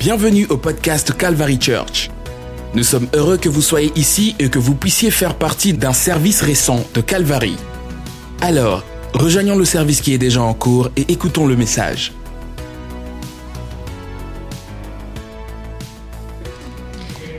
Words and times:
Bienvenue 0.00 0.46
au 0.46 0.56
podcast 0.56 1.14
Calvary 1.14 1.58
Church. 1.60 2.08
Nous 2.72 2.84
sommes 2.84 3.06
heureux 3.14 3.36
que 3.36 3.50
vous 3.50 3.60
soyez 3.60 3.92
ici 3.96 4.34
et 4.38 4.48
que 4.48 4.58
vous 4.58 4.74
puissiez 4.74 5.10
faire 5.10 5.36
partie 5.36 5.74
d'un 5.74 5.92
service 5.92 6.40
récent 6.40 6.86
de 6.94 7.02
Calvary. 7.02 7.54
Alors, 8.40 8.82
rejoignons 9.12 9.56
le 9.56 9.66
service 9.66 10.00
qui 10.00 10.14
est 10.14 10.18
déjà 10.18 10.40
en 10.40 10.54
cours 10.54 10.88
et 10.96 11.02
écoutons 11.12 11.46
le 11.46 11.54
message. 11.54 12.14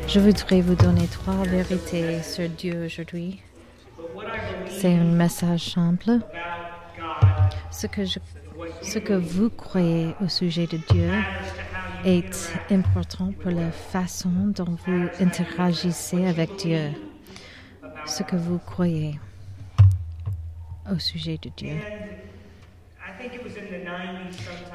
Je 0.07 0.19
voudrais 0.19 0.61
vous 0.61 0.75
donner 0.75 1.07
trois 1.07 1.43
vérités 1.43 2.21
sur 2.21 2.47
Dieu 2.47 2.85
aujourd'hui. 2.85 3.41
C'est 4.69 4.93
un 4.93 5.03
message 5.03 5.71
simple. 5.73 6.19
Ce 7.71 7.87
que, 8.99 9.13
vous 9.13 9.49
croyez 9.49 10.13
au 10.23 10.29
sujet 10.29 10.67
de 10.67 10.77
Dieu 10.91 11.09
est 12.05 12.51
important 12.69 13.31
pour 13.39 13.51
la 13.51 13.71
façon 13.71 14.29
dont 14.55 14.77
vous 14.85 15.07
interagissez 15.19 16.25
avec 16.25 16.55
Dieu. 16.57 16.91
Ce 18.05 18.23
que 18.23 18.35
vous 18.35 18.57
croyez 18.57 19.19
au 20.91 20.99
sujet 20.99 21.37
de 21.41 21.49
Dieu. 21.55 21.77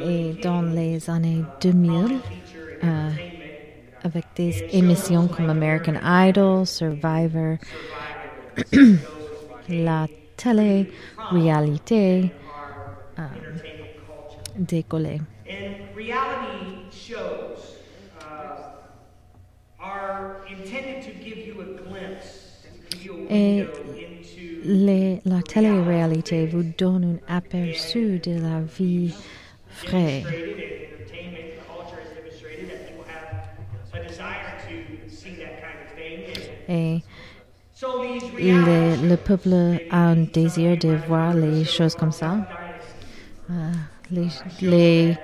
Et 0.00 0.34
dans 0.40 0.62
les 0.62 1.10
années 1.10 1.42
2000, 1.60 2.20
euh, 2.84 3.10
avec 4.08 4.24
des 4.36 4.64
émissions 4.72 5.28
comme 5.28 5.50
American 5.50 5.94
Idol, 6.02 6.66
Survivor, 6.66 7.58
la 9.68 10.06
télé-réalité 10.36 12.32
euh, 13.18 13.22
décollée. 14.56 15.20
Et 23.30 23.66
les, 24.64 25.20
la 25.24 25.42
télé-réalité 25.42 26.46
vous 26.46 26.62
donne 26.78 27.18
un 27.28 27.36
aperçu 27.36 28.18
de 28.20 28.40
la 28.40 28.60
vie 28.60 29.14
vraie. 29.84 30.22
Et 36.68 37.02
le, 38.38 39.08
le, 39.08 39.16
peuple 39.16 39.54
a 39.90 40.08
un 40.08 40.16
désir 40.16 40.76
de 40.76 40.96
voir 41.06 41.34
les 41.34 41.64
choses 41.64 41.94
comme 41.94 42.12
ça. 42.12 42.36
Euh, 43.50 43.72
les, 44.10 44.28
les, 44.60 45.16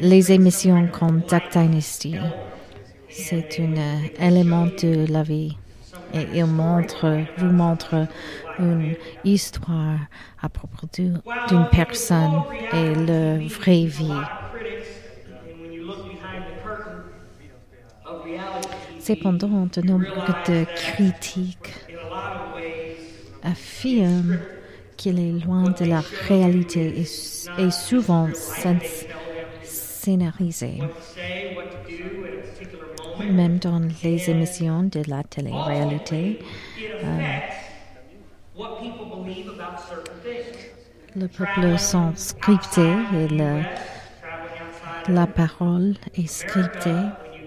les, 0.00 0.32
émissions 0.32 0.88
comme 0.88 1.20
Duck 1.20 1.44
Dynasty, 1.50 2.16
c'est 3.08 3.60
un 3.60 3.76
euh, 3.76 3.98
élément 4.20 4.66
de 4.66 5.10
la 5.10 5.22
vie. 5.22 5.56
Et 6.12 6.26
il 6.34 6.44
montre, 6.44 7.24
vous 7.38 7.46
montre 7.50 8.06
une 8.58 8.94
histoire 9.24 9.98
à 10.42 10.48
propos 10.50 10.86
d'une 10.94 11.20
personne 11.70 12.42
et 12.74 12.94
leur 12.94 13.38
vraie 13.48 13.86
vie. 13.86 14.12
Cependant, 19.02 19.66
de 19.66 19.82
nombre 19.82 20.36
de 20.46 20.64
critiques 20.76 21.74
affirment 23.42 24.38
qu'il 24.96 25.18
est 25.18 25.44
loin 25.44 25.64
de 25.70 25.84
la 25.84 26.02
réalité 26.28 27.00
et, 27.58 27.70
souvent 27.72 28.28
scénarisé. 29.64 30.78
Même 33.28 33.58
dans 33.58 33.80
les 34.04 34.30
émissions 34.30 34.84
de 34.84 35.02
la 35.08 35.24
télé-réalité, 35.24 36.38
euh, 37.02 37.38
le 41.16 41.26
peuple 41.26 41.76
sont 41.76 42.12
scriptés 42.14 42.94
et 43.16 43.26
la 45.08 45.26
parole 45.26 45.96
est 46.14 46.28
scriptée 46.28 46.94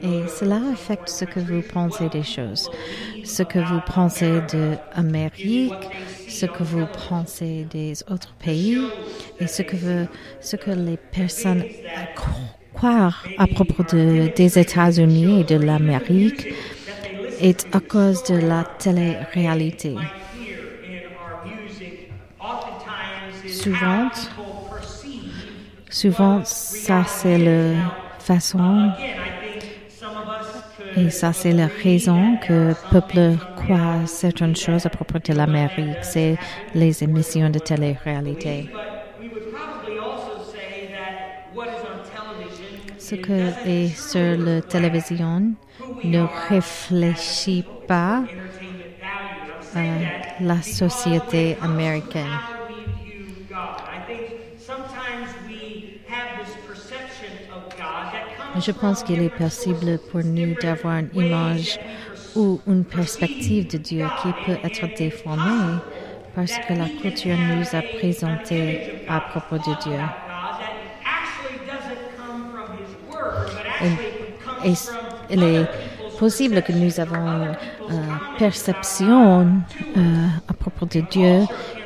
et 0.03 0.27
cela 0.27 0.59
affecte 0.73 1.09
ce 1.09 1.25
que 1.25 1.39
vous 1.39 1.61
pensez 1.61 2.09
des 2.09 2.23
choses, 2.23 2.69
ce 3.23 3.43
que 3.43 3.59
vous 3.59 3.81
pensez 3.85 4.41
de 4.53 4.75
l'Amérique, 4.95 5.73
ce 6.27 6.45
que 6.45 6.63
vous 6.63 6.85
pensez 7.09 7.65
des 7.71 8.03
autres 8.09 8.33
pays 8.35 8.81
et 9.39 9.47
ce 9.47 9.61
que, 9.61 9.77
ce 10.41 10.55
que 10.55 10.71
les 10.71 10.97
personnes 10.97 11.63
croient 12.73 13.13
à 13.37 13.47
propos 13.47 13.83
de, 13.83 14.33
des 14.35 14.59
États-Unis 14.59 15.41
et 15.41 15.43
de 15.43 15.55
l'Amérique 15.55 16.47
est 17.39 17.67
à 17.75 17.79
cause 17.79 18.23
de 18.23 18.35
la 18.35 18.63
télé-réalité. 18.63 19.95
Souvent, 23.47 24.09
souvent, 25.89 26.41
ça 26.43 27.03
c'est 27.07 27.37
la 27.37 28.05
façon 28.19 28.91
et 30.97 31.09
ça, 31.09 31.33
c'est 31.33 31.51
la 31.51 31.67
raison 31.67 32.37
que 32.37 32.69
le 32.69 32.75
peuple 32.89 33.37
croit 33.55 34.05
certaines 34.05 34.55
choses 34.55 34.85
à 34.85 34.89
propos 34.89 35.19
de 35.19 35.33
l'Amérique, 35.33 36.03
c'est 36.03 36.37
les 36.73 37.03
émissions 37.03 37.49
de 37.49 37.59
télé-réalité. 37.59 38.69
Ce 42.97 43.15
que 43.15 43.67
est 43.67 43.89
sur 43.89 44.37
la 44.37 44.61
télévision 44.61 45.53
ne 46.03 46.25
réfléchit 46.49 47.65
pas 47.87 48.23
à 49.75 49.83
la 50.39 50.61
société 50.61 51.57
américaine. 51.61 52.54
Je 58.57 58.71
pense 58.71 59.03
qu'il 59.03 59.21
est 59.21 59.37
possible 59.37 59.99
pour 60.09 60.23
nous 60.23 60.55
d'avoir 60.61 60.99
une 60.99 61.09
image 61.13 61.77
ou 62.35 62.59
une 62.67 62.85
perspective 62.85 63.67
de 63.67 63.77
Dieu 63.77 64.05
qui 64.21 64.29
peut 64.45 64.57
être 64.63 64.87
déformée 64.97 65.77
parce 66.33 66.53
que 66.67 66.73
la 66.73 66.87
culture 67.01 67.35
nous 67.37 67.65
a 67.75 67.81
présenté 67.97 69.03
à 69.09 69.19
propos 69.19 69.57
de 69.57 69.83
Dieu. 69.83 69.99
Et, 74.63 74.73
il 75.29 75.43
est 75.43 75.65
possible 76.17 76.61
que 76.61 76.71
nous 76.71 76.99
avons 76.99 77.55
une 77.89 78.19
perception 78.37 79.47
euh, 79.97 80.27
à 80.47 80.53
propos 80.53 80.85
de 80.85 81.01
Dieu 81.01 81.41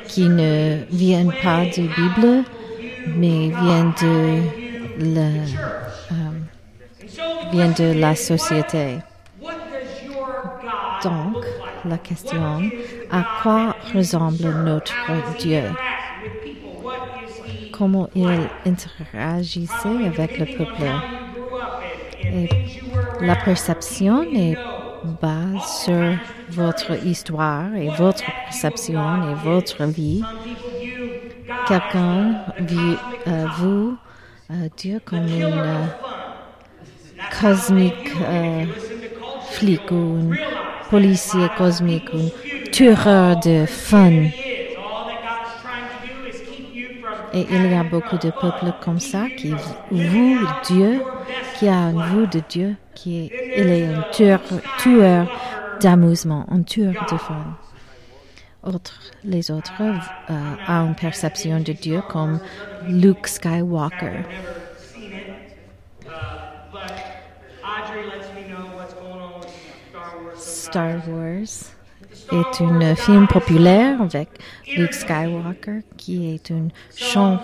qui 0.06 0.28
ne 0.28 0.84
vient 0.90 1.30
pas 1.42 1.64
de 1.64 1.82
la 1.82 1.94
Bible, 1.96 2.44
mais 3.16 3.48
vient 3.48 3.92
de 4.00 5.14
la 5.14 5.79
vient 7.52 7.70
de 7.70 7.98
la 7.98 8.14
société. 8.14 8.98
Donc, 11.02 11.44
la 11.84 11.98
question, 11.98 12.62
à 13.10 13.24
quoi 13.42 13.74
ressemble 13.94 14.48
notre 14.64 14.94
Dieu? 15.38 15.62
Comment 17.72 18.08
il 18.14 18.28
interagissait 18.66 20.06
avec 20.06 20.38
le 20.38 20.44
peuple? 20.44 20.84
La 23.22 23.36
perception 23.36 24.22
est 24.22 24.56
basée 25.20 25.60
sur 25.84 26.18
votre 26.50 27.06
histoire 27.06 27.74
et 27.74 27.88
votre 27.88 28.24
perception 28.44 29.30
et 29.30 29.34
votre 29.42 29.84
vie. 29.84 30.22
Quelqu'un 31.66 32.44
vit 32.58 32.96
euh, 33.26 33.46
vous, 33.58 33.96
euh, 34.50 34.68
Dieu, 34.76 35.00
comme 35.04 35.26
une 35.26 35.88
cosmique 37.40 38.12
euh, 38.22 38.64
flic 39.50 39.90
ou 39.90 40.30
un 40.32 40.90
policier 40.90 41.48
cosmique, 41.56 42.08
un 42.14 42.70
tueur 42.70 43.38
de 43.40 43.66
fun. 43.66 44.28
Et 47.32 47.46
il 47.48 47.70
y 47.70 47.74
a 47.74 47.84
beaucoup 47.84 48.16
de 48.16 48.30
peuples 48.30 48.72
comme 48.80 48.98
ça 48.98 49.26
qui 49.36 49.54
vouent 49.90 50.46
Dieu, 50.64 51.02
qui 51.58 51.68
a 51.68 51.76
un 51.76 51.92
goût 51.92 52.26
de 52.26 52.42
Dieu, 52.48 52.74
qui 52.94 53.20
est, 53.20 53.30
il 53.56 53.94
un 53.94 54.02
tueur, 54.10 54.40
tueur 54.78 55.26
d'amusement, 55.80 56.44
un 56.50 56.62
tueur 56.62 56.94
de 57.10 57.16
fun. 57.16 57.56
Les 59.24 59.50
autres 59.50 59.72
euh, 59.80 60.34
ont 60.68 60.88
une 60.88 60.94
perception 60.94 61.60
de 61.60 61.72
Dieu 61.72 62.02
comme 62.08 62.40
Luke 62.88 63.26
Skywalker. 63.26 64.24
Star 70.70 71.00
Wars. 71.08 71.72
Est 72.32 72.62
un 72.62 72.94
film 72.94 73.26
populaire 73.26 74.00
avec 74.02 74.28
Luke 74.76 74.92
Skywalker 74.94 75.80
qui 75.96 76.32
est 76.34 76.50
un 76.52 76.68
champ 76.96 77.38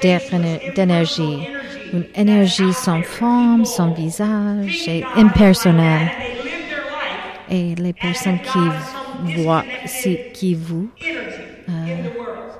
d'éner- 0.00 0.72
d'énergie, 0.74 1.38
une 1.92 2.04
énergie 2.16 2.72
sans 2.72 3.02
forme, 3.02 3.64
sans 3.64 3.92
visage 3.92 4.88
et 4.88 5.04
impersonnelle. 5.14 6.10
Et 7.48 7.74
les 7.76 7.92
personnes 7.92 8.40
qui 8.40 9.42
voient, 9.42 9.64
qui 10.34 10.54
vous, 10.54 10.90
world. 11.68 12.52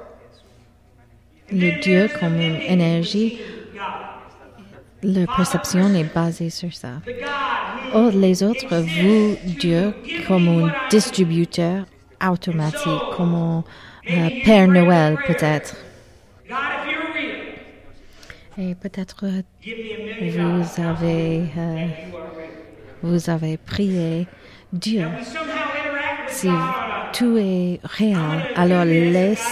le 1.52 1.80
Dieu 1.80 2.08
comme 2.20 2.34
une 2.40 2.60
énergie. 2.68 3.38
Leur 5.02 5.26
perception 5.36 5.94
est 5.94 6.14
basée 6.14 6.50
sur 6.50 6.72
ça. 6.72 7.00
Oh, 7.94 8.10
les 8.12 8.42
autres, 8.42 8.76
vous, 8.76 9.36
Dieu, 9.44 9.94
comme 10.26 10.48
un 10.48 10.72
distributeur 10.90 11.84
automatique, 12.26 13.02
comme 13.16 13.34
un 13.34 13.64
euh, 14.10 14.28
Père 14.44 14.68
Noël 14.68 15.16
peut-être. 15.26 15.76
Et 18.58 18.74
peut-être 18.74 19.24
euh, 19.24 19.42
vous 20.20 20.82
avez, 20.82 21.44
euh, 21.56 21.86
vous 23.02 23.30
avez 23.30 23.56
prié 23.56 24.26
Dieu. 24.72 25.06
Si 26.28 26.48
tout 27.12 27.36
est 27.38 27.80
réel, 27.84 28.18
alors 28.56 28.84
laisse 28.84 29.48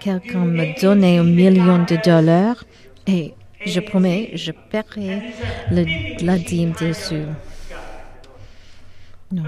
quelqu'un 0.00 0.44
me 0.44 0.80
donner 0.80 1.18
un 1.18 1.24
million 1.24 1.78
de 1.84 1.96
dollars 2.02 2.64
et 3.06 3.34
je 3.64 3.80
promets, 3.80 4.30
je 4.34 4.52
paierai 4.52 5.22
la 5.70 6.38
dîme 6.38 6.72
dessus. 6.80 7.24
Non, 9.32 9.44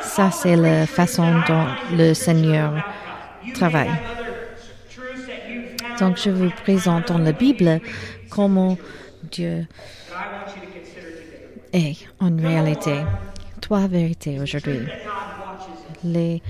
ça 0.00 0.30
c'est 0.30 0.56
la 0.56 0.86
façon 0.86 1.42
dont 1.46 1.66
le 1.92 2.14
Seigneur 2.14 2.72
travaille. 3.54 3.90
Donc 6.00 6.16
je 6.16 6.30
vous 6.30 6.50
présente 6.62 7.08
dans 7.08 7.18
la 7.18 7.32
Bible 7.32 7.80
comment 8.30 8.78
Dieu 9.30 9.66
est 11.72 11.96
en 12.20 12.34
réalité. 12.36 13.02
Trois 13.60 13.86
vérités 13.86 14.40
aujourd'hui. 14.40 14.80
Les 16.04 16.42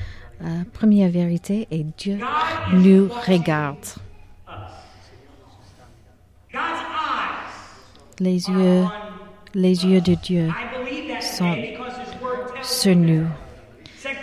euh, 0.43 0.63
premières 0.73 1.11
vérités 1.11 1.67
est 1.71 1.85
Dieu 1.97 2.19
nous 2.73 3.09
regarde. 3.27 3.79
Les 8.21 8.49
yeux, 8.49 8.85
les 9.55 9.87
yeux 9.87 10.01
de 10.01 10.15
Dieu 10.15 10.49
sont 11.21 11.57
sur 12.63 12.97
nous. 12.97 13.27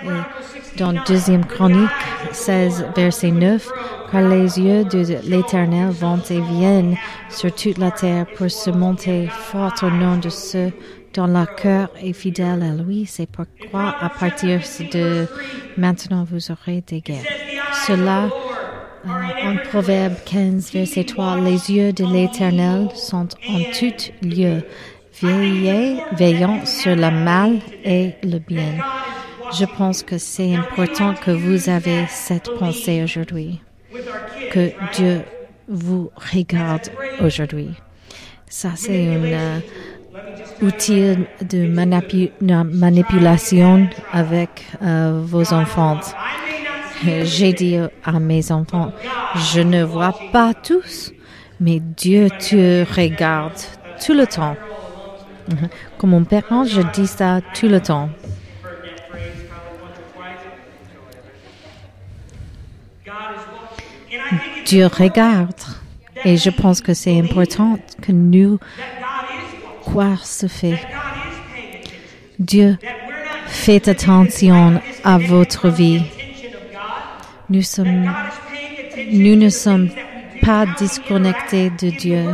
Et 0.04 0.78
dans 0.78 0.92
69, 0.92 1.08
Deuxième 1.08 1.46
Chronique 1.46 1.90
16, 2.32 2.88
verset 2.96 3.32
9, 3.32 3.70
car 4.12 4.22
les 4.22 4.60
yeux 4.60 4.84
de 4.84 5.18
l'Éternel 5.30 5.92
vont 5.92 6.22
et 6.30 6.42
viennent 6.42 6.98
sur 7.30 7.54
toute 7.54 7.78
la 7.78 7.92
terre 7.92 8.26
pour 8.36 8.52
se 8.52 8.70
monter 8.70 9.28
fort 9.28 9.74
au 9.82 9.90
nom 9.90 10.18
de 10.18 10.30
ceux 10.30 10.72
dont 11.14 11.28
leur 11.28 11.56
cœur 11.56 11.90
est 12.02 12.14
fidèle 12.14 12.64
à 12.64 12.84
lui. 12.84 13.06
C'est 13.06 13.30
pourquoi 13.30 13.96
à 14.00 14.10
partir 14.10 14.60
de 14.92 15.26
maintenant 15.78 16.26
vous 16.30 16.52
aurez 16.52 16.84
des 16.86 17.00
guerres. 17.00 17.24
Cela, 17.88 18.30
en 19.08 19.58
Proverbe 19.70 20.16
15, 20.26 20.72
verset 20.72 21.04
3, 21.04 21.38
les 21.42 21.72
yeux 21.72 21.94
de 21.94 22.06
l'Éternel 22.06 22.90
sont 22.96 23.28
en 23.50 23.60
tout 23.78 24.12
lieu, 24.22 24.64
veillés, 25.22 25.98
veillant 26.14 26.66
sur 26.66 26.96
le 26.96 27.12
mal 27.12 27.60
et 27.84 28.14
le 28.24 28.40
bien. 28.40 28.74
Je 29.58 29.66
pense 29.78 30.02
que 30.02 30.18
c'est 30.18 30.56
important 30.56 31.14
que 31.14 31.32
vous 31.32 31.70
avez 31.70 32.06
cette 32.10 32.50
pensée 32.58 33.04
aujourd'hui, 33.04 33.62
que 34.52 34.72
Dieu 34.96 35.22
vous 35.68 36.10
regarde 36.34 36.90
aujourd'hui. 37.24 37.70
Ça, 38.50 38.72
c'est 38.76 39.08
un 39.08 39.24
euh, 39.24 39.60
outil 40.62 41.16
de 41.42 41.68
manipulation 42.64 43.88
avec 44.12 44.66
euh, 44.82 45.22
vos 45.24 45.54
enfants. 45.54 46.00
J'ai 47.04 47.54
dit 47.54 47.78
à 48.04 48.20
mes 48.20 48.52
enfants, 48.52 48.92
je 49.54 49.62
ne 49.62 49.84
vois 49.84 50.16
pas 50.32 50.54
tous, 50.54 51.12
mais 51.60 51.80
Dieu 51.80 52.30
te 52.30 52.86
regarde 52.94 53.60
tout 54.04 54.14
le 54.14 54.26
temps. 54.28 54.56
Mhm. 55.50 55.70
Comme 55.98 56.10
mon 56.12 56.24
parent, 56.24 56.66
je 56.66 56.82
dis 56.94 57.08
ça 57.08 57.42
tout 57.54 57.68
le 57.68 57.80
temps. 57.80 58.10
Dieu 64.66 64.88
regarde. 64.88 65.54
Et 66.24 66.38
je 66.38 66.50
pense 66.50 66.82
que 66.82 66.94
c'est 66.96 67.20
important 67.20 67.78
que 68.02 68.12
nous 68.12 68.58
croire 69.82 70.26
ce 70.26 70.48
fait. 70.48 70.80
Dieu 72.40 72.78
That 72.82 72.88
we're 73.08 73.24
not 73.24 73.48
fait 73.48 73.88
attention 73.88 74.82
à 75.04 75.18
votre 75.20 75.70
vie. 75.70 76.02
Nous, 77.50 79.36
ne 79.36 79.50
sommes 79.50 79.90
pas 80.42 80.66
disconnectés 80.78 81.70
de 81.70 81.90
Dieu. 81.90 82.26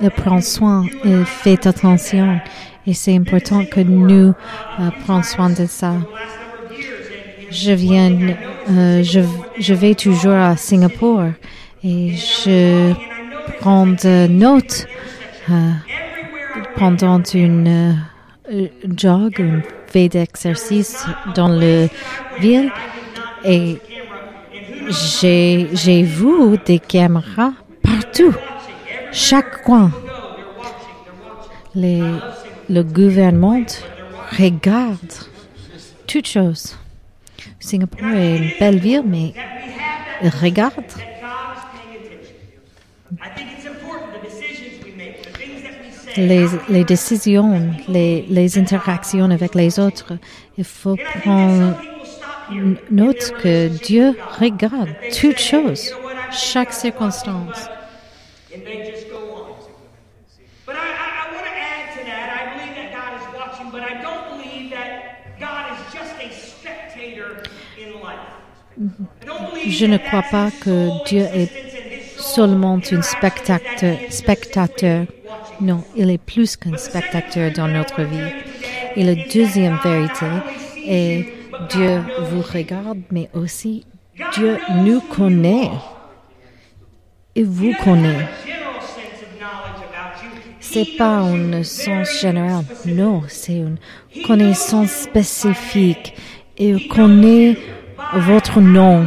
Il 0.00 0.10
prend 0.10 0.40
soin, 0.40 0.84
il 1.04 1.24
fait 1.24 1.64
attention. 1.66 2.40
Et 2.86 2.94
c'est 2.94 3.14
important 3.14 3.64
que 3.64 3.80
nous 3.80 4.34
euh, 4.80 4.90
prenions 5.04 5.22
soin 5.22 5.50
de 5.50 5.66
ça. 5.66 5.94
Je 7.50 7.70
viens, 7.70 8.10
euh, 8.70 9.04
je, 9.04 9.74
vais 9.74 9.94
toujours 9.94 10.32
à 10.32 10.56
Singapour 10.56 11.22
et 11.84 12.14
je 12.16 12.92
prends 13.60 13.86
de 13.86 14.26
notes 14.26 14.86
euh, 15.50 15.70
pendant 16.74 17.22
une 17.22 17.96
jog, 18.96 19.38
une 19.38 19.62
veille 19.92 20.08
d'exercice 20.08 21.06
dans 21.34 21.48
le 21.48 21.88
ville 22.40 22.70
et 23.44 23.78
j'ai 24.88 26.02
vu 26.02 26.58
des 26.64 26.78
caméras 26.78 27.52
partout, 27.82 28.34
chaque 29.12 29.62
coin. 29.62 29.90
Le 31.74 32.82
gouvernement 32.82 33.64
regarde 34.38 35.12
toutes 36.06 36.28
choses. 36.28 36.76
Singapour 37.58 38.08
est 38.08 38.36
une 38.36 38.50
belle 38.58 38.78
ville, 38.78 39.04
mais 39.06 39.32
il 40.22 40.28
regarde. 40.28 40.84
Les, 46.16 46.46
les 46.68 46.84
décisions, 46.84 47.70
les, 47.88 48.22
les 48.28 48.58
interactions 48.58 49.30
avec 49.30 49.54
les 49.54 49.78
autres. 49.78 50.14
Il 50.58 50.64
faut 50.64 50.96
prendre 51.22 51.76
note 52.90 53.32
que 53.42 53.68
Dieu 53.68 54.14
regarde 54.40 54.90
toutes 55.18 55.38
choses, 55.38 55.92
chaque 56.30 56.72
circonstance. 56.72 57.68
and 58.54 58.62
they 58.66 58.90
just 58.90 59.08
go 59.08 59.16
on. 59.16 59.54
But 60.66 60.76
I, 60.76 60.78
I, 60.78 61.08
I 61.22 61.24
want 61.34 61.46
to 61.46 61.52
add 61.52 61.98
to 61.98 62.04
that. 62.04 62.26
I 62.38 62.40
believe 62.52 62.74
that 62.76 62.90
God 62.92 63.12
is 63.20 63.26
watching, 63.34 63.70
but 63.70 63.82
I 63.82 63.94
don't 64.02 64.28
believe 64.36 64.70
that 64.70 65.38
God 65.40 65.72
is 65.72 65.78
just 65.92 66.14
a 66.20 66.28
spectator 66.30 67.42
in 67.80 67.94
life. 68.00 68.18
I 68.78 68.80
don't 69.24 69.50
believe 69.50 69.72
Je 69.72 69.86
ne 69.86 69.96
crois 69.98 70.22
pas 70.30 70.50
que 70.50 70.88
Dieu 71.06 71.26
est 71.32 71.50
seulement 72.18 72.78
un 72.92 73.02
spectateur. 73.02 75.06
Non, 75.62 75.84
il 75.96 76.10
est 76.10 76.18
plus 76.18 76.56
qu'un 76.56 76.76
spectateur 76.76 77.52
dans 77.52 77.68
notre 77.68 78.02
vie. 78.02 78.32
Et 78.96 79.04
la 79.04 79.14
deuxième 79.14 79.78
vérité 79.84 80.26
est 80.84 81.24
Dieu 81.70 82.02
vous 82.30 82.42
regarde, 82.42 82.98
mais 83.12 83.28
aussi 83.32 83.86
Dieu 84.34 84.58
nous 84.74 85.00
connaît. 85.00 85.70
Il 87.36 87.44
vous 87.44 87.72
connaît. 87.84 88.26
C'est 90.58 90.96
pas 90.98 91.18
un 91.18 91.62
sens 91.62 92.20
général, 92.20 92.64
non, 92.86 93.22
c'est 93.28 93.58
une 93.58 93.76
connaissance 94.26 94.90
spécifique. 94.90 96.14
Il 96.58 96.88
connaît 96.88 97.56
votre 98.14 98.60
nom. 98.60 99.06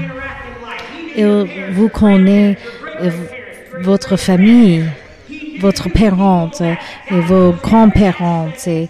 Il 1.17 1.47
vous 1.71 1.89
connaît 1.89 2.57
euh, 3.01 3.12
votre 3.81 4.15
famille, 4.15 4.85
votre 5.59 5.89
parents 5.89 6.50
et 6.62 7.19
vos 7.21 7.51
grands-parents 7.51 8.50
et 8.67 8.89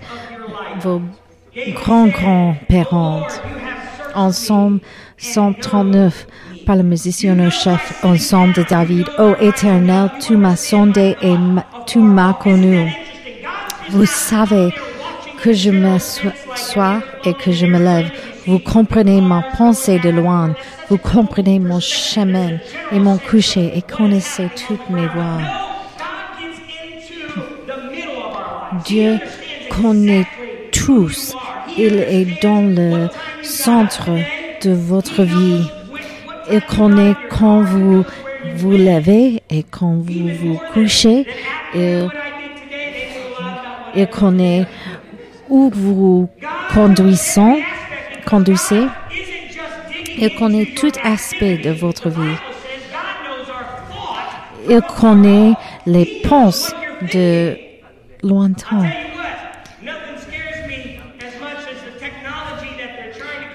vos 0.80 1.02
grands-grands-parents. 1.74 3.28
Ensemble, 4.16 4.80
139 5.18 6.28
par 6.66 6.76
le 6.76 6.84
musicien 6.84 7.38
au 7.46 7.50
chef 7.50 8.04
ensemble 8.04 8.54
de 8.54 8.64
David. 8.64 9.08
Ô 9.20 9.36
éternel, 9.40 10.12
tu 10.20 10.36
m'as 10.36 10.56
sondé 10.56 11.16
et 11.22 11.36
tu 11.86 12.00
m'as 12.00 12.34
connu. 12.34 12.92
Vous 13.90 14.06
savez 14.06 14.74
que 15.42 15.54
je 15.54 15.70
me 15.70 15.98
sois 16.00 17.02
et 17.24 17.34
que 17.34 17.52
je 17.52 17.66
me 17.66 17.78
lève. 17.78 18.10
Vous 18.48 18.60
comprenez 18.60 19.22
ma 19.22 19.44
pensée 19.58 20.00
de 20.00 20.10
loin. 20.10 20.56
Vous 20.90 20.98
comprenez 20.98 21.60
mon 21.60 21.80
chemin 21.80 22.58
et 22.92 23.00
mon 23.00 23.18
coucher 23.18 23.72
et 23.76 23.82
connaissez 23.82 24.50
toutes 24.68 24.90
mes 24.90 25.08
voies. 25.08 25.75
Dieu 28.84 29.20
connaît 29.70 30.26
tous. 30.72 31.36
Il 31.78 31.98
est 31.98 32.42
dans 32.42 32.62
le 32.62 33.08
centre 33.44 34.10
de 34.62 34.72
votre 34.72 35.24
vie. 35.24 35.68
Il 36.52 36.62
connaît 36.62 37.16
quand 37.30 37.62
vous 37.62 38.04
vous 38.58 38.72
levez 38.72 39.42
et 39.50 39.64
quand 39.64 39.96
vous 39.96 40.30
vous 40.42 40.60
couchez. 40.74 41.26
Il, 41.74 42.10
connaît 44.12 44.66
où 45.50 45.72
vous 45.74 46.30
conduisez. 46.74 47.64
Il 50.18 50.36
connaît 50.38 50.66
tout 50.76 50.92
aspect 51.04 51.58
de 51.58 51.72
votre 51.72 52.10
vie. 52.10 52.38
Il 54.70 54.82
connaît 54.82 55.54
les 55.86 56.22
pensées 56.28 56.74
de 57.14 57.65
lointain. 58.26 58.90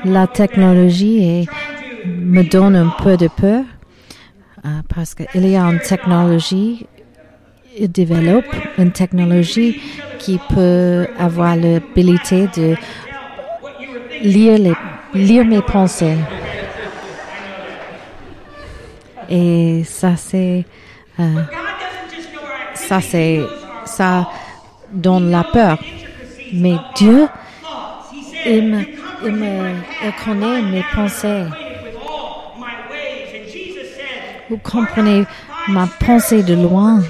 La 0.04 0.26
technologie 0.26 1.18
est, 1.22 1.46
me 2.06 2.42
donne 2.42 2.76
un 2.76 2.92
peu 3.02 3.16
de 3.16 3.28
peur 3.28 3.64
euh, 4.64 4.68
parce 4.94 5.14
qu'il 5.14 5.46
y 5.46 5.56
a 5.56 5.62
une 5.64 5.80
technologie, 5.80 6.86
il 7.78 7.90
développe 7.90 8.54
une 8.78 8.92
technologie 8.92 9.80
qui 10.18 10.38
peut 10.54 11.06
avoir 11.18 11.56
l'habilité 11.56 12.48
de 12.56 12.76
lire, 14.22 14.58
les, 14.58 14.74
lire 15.14 15.44
mes 15.44 15.62
pensées. 15.62 16.16
Et 19.28 19.82
ça, 19.84 20.16
c'est, 20.16 20.64
euh, 21.18 21.42
ça, 22.74 23.00
c'est, 23.00 23.40
ça 23.84 24.28
donne 24.92 25.30
la 25.30 25.44
peur. 25.44 25.78
Mais 26.52 26.76
Dieu, 26.96 27.28
il 28.46 28.68
me, 28.68 30.24
connaît 30.24 30.62
mes 30.62 30.84
pensées. 30.94 31.44
Vous 34.48 34.58
comprenez 34.58 35.24
ma 35.68 35.86
pensée 35.86 36.42
de 36.42 36.54
loin. 36.54 37.02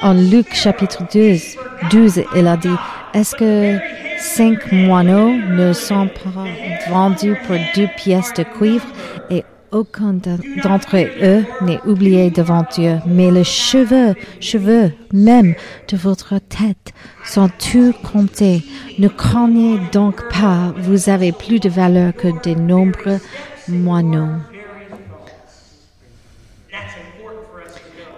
En 0.00 0.12
Luc 0.12 0.54
chapitre 0.54 1.02
12, 1.12 1.56
12 1.90 2.22
il 2.36 2.46
a 2.46 2.56
dit, 2.56 2.68
est-ce 3.14 3.34
que 3.34 3.78
cinq 4.18 4.70
moineaux 4.72 5.32
ne 5.32 5.72
sont 5.72 6.08
pas 6.08 6.44
vendus 6.88 7.36
pour 7.46 7.56
deux 7.74 7.88
pièces 7.96 8.32
de 8.34 8.44
cuivre 8.44 8.86
et 9.30 9.44
aucun 9.72 10.14
d'entre 10.62 10.96
eux 10.96 11.44
n'est 11.62 11.80
oublié 11.86 12.30
devant 12.30 12.64
Dieu, 12.72 12.98
mais 13.06 13.30
les 13.30 13.44
cheveux, 13.44 14.14
cheveux 14.40 14.92
même 15.12 15.54
de 15.88 15.96
votre 15.96 16.38
tête 16.38 16.92
sont 17.24 17.48
tous 17.48 17.92
comptés. 18.12 18.62
Ne 18.98 19.08
craignez 19.08 19.78
donc 19.92 20.16
pas, 20.30 20.72
vous 20.78 21.08
avez 21.08 21.32
plus 21.32 21.60
de 21.60 21.68
valeur 21.68 22.14
que 22.14 22.28
des 22.42 22.54
nombreux 22.54 23.20
moineaux. 23.68 24.36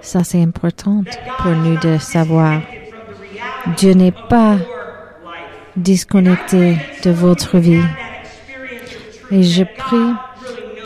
Ça, 0.00 0.24
c'est 0.24 0.42
important 0.42 1.02
pour 1.38 1.52
nous 1.52 1.78
de 1.78 1.98
savoir. 1.98 2.62
Dieu 3.76 3.92
n'est 3.92 4.14
pas 4.28 4.56
disconnecté 5.76 6.76
de 7.04 7.10
votre 7.10 7.58
vie. 7.58 7.84
Et 9.30 9.42
je 9.42 9.62
prie 9.62 10.14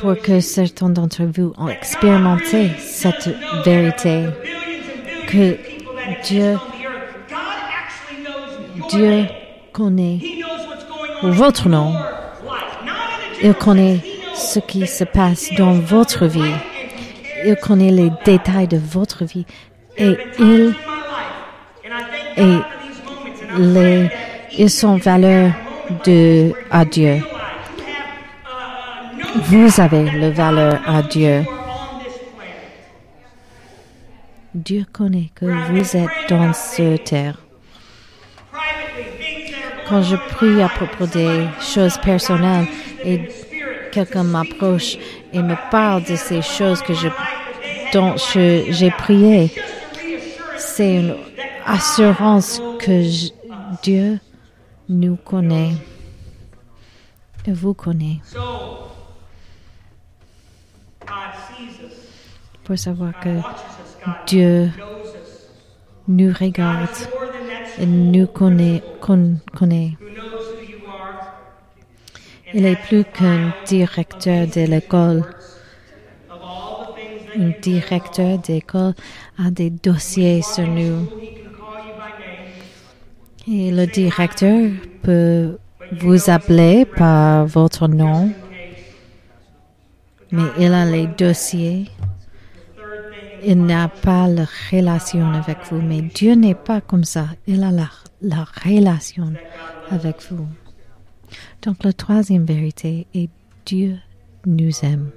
pour 0.05 0.21
que 0.21 0.39
certains 0.39 0.91
d'entre 0.91 1.23
vous 1.23 1.55
ont 1.57 1.67
expérimenté 1.69 2.69
cette 2.79 3.31
vérité, 3.65 4.27
que 5.27 5.57
Dieu, 6.25 6.59
Dieu 8.91 9.25
connaît 9.73 10.21
votre 11.23 11.71
nom. 11.71 11.95
Il 13.43 13.55
connaît 13.55 14.01
ce 14.35 14.59
qui 14.59 14.87
se 14.87 15.05
passe 15.05 15.49
dans 15.57 15.73
votre 15.73 16.27
vie. 16.27 16.55
Il 17.47 17.57
connaît 17.57 17.91
les 17.91 18.11
détails 18.27 18.69
de 18.69 18.77
votre 18.77 19.25
vie 19.25 19.47
et 19.97 20.19
il 20.39 20.75
et 22.37 22.59
les 23.57 24.11
ils 24.59 24.69
sont 24.69 24.97
valeur 24.97 25.53
de 26.05 26.53
à 26.71 26.85
Dieu. 26.85 27.23
Vous 29.37 29.81
avez 29.81 30.11
le 30.11 30.31
valeur 30.31 30.81
à 30.87 31.03
Dieu. 31.03 31.45
Dieu 34.55 34.87
connaît 34.93 35.31
que 35.35 35.45
vous 35.45 35.97
êtes 35.97 36.29
dans 36.29 36.53
ce 36.53 36.97
terre. 36.99 37.39
Quand 39.89 40.03
je 40.03 40.17
prie 40.35 40.63
à 40.63 40.69
propos 40.69 41.07
des 41.07 41.47
choses 41.61 41.99
personnelles 41.99 42.67
et 43.05 43.29
quelqu'un 43.91 44.23
m'approche 44.23 44.97
et 45.33 45.43
me 45.43 45.57
parle 45.71 46.05
de 46.05 46.15
ces 46.15 46.41
choses 46.41 46.81
que 46.83 46.95
je, 46.95 47.09
dont 47.93 48.15
j'ai 48.17 48.91
prié, 48.93 49.51
c'est 50.57 50.97
une 50.97 51.17
assurance 51.67 52.63
que 52.79 53.03
Dieu 53.83 54.21
nous 54.89 55.17
connaît 55.17 55.73
et 57.47 57.53
vous 57.53 57.75
connaît. 57.75 58.21
Pour 62.65 62.79
savoir 62.79 63.13
que 63.21 63.41
Dieu 64.27 64.71
nous 66.09 66.33
regarde 66.39 66.89
et 67.79 67.87
nous 67.87 68.27
connaît. 68.27 68.83
Il 72.55 72.67
est 72.67 72.77
plus 72.77 73.05
qu'un 73.05 73.53
directeur 73.67 74.47
de 74.47 74.67
l'école. 74.67 75.25
Un 77.37 77.51
directeur 77.61 78.39
d'école 78.39 78.95
a 79.39 79.51
des 79.51 79.71
dossiers 79.71 80.41
sur 80.43 80.67
nous. 80.67 81.09
Et 83.47 83.71
le 83.73 83.87
directeur 83.87 84.71
peut 85.03 85.59
vous 86.01 86.31
appeler 86.31 86.87
par 86.87 87.45
votre 87.47 87.89
nom, 87.89 88.31
mais 90.31 90.45
il 90.59 90.73
a 90.73 90.85
les 90.87 91.09
dossiers. 91.09 91.91
Il 93.47 93.67
n'a 93.67 93.89
pas 93.89 94.27
la 94.29 94.47
relation 94.71 95.31
avec 95.33 95.59
vous, 95.71 95.81
mais 95.81 96.03
Dieu 96.03 96.35
n'est 96.35 96.55
pas 96.55 96.81
comme 96.81 97.05
ça. 97.05 97.29
Il 97.47 97.63
a 97.63 97.71
la, 97.71 97.91
la 98.23 98.45
relation 98.65 99.33
avec 99.91 100.17
vous. 100.31 100.47
Donc 101.63 101.85
la 101.85 101.93
troisième 101.93 102.45
vérité 102.45 103.07
est 103.15 103.29
Dieu 103.67 103.99
nous 104.47 104.73
aime. 104.83 105.11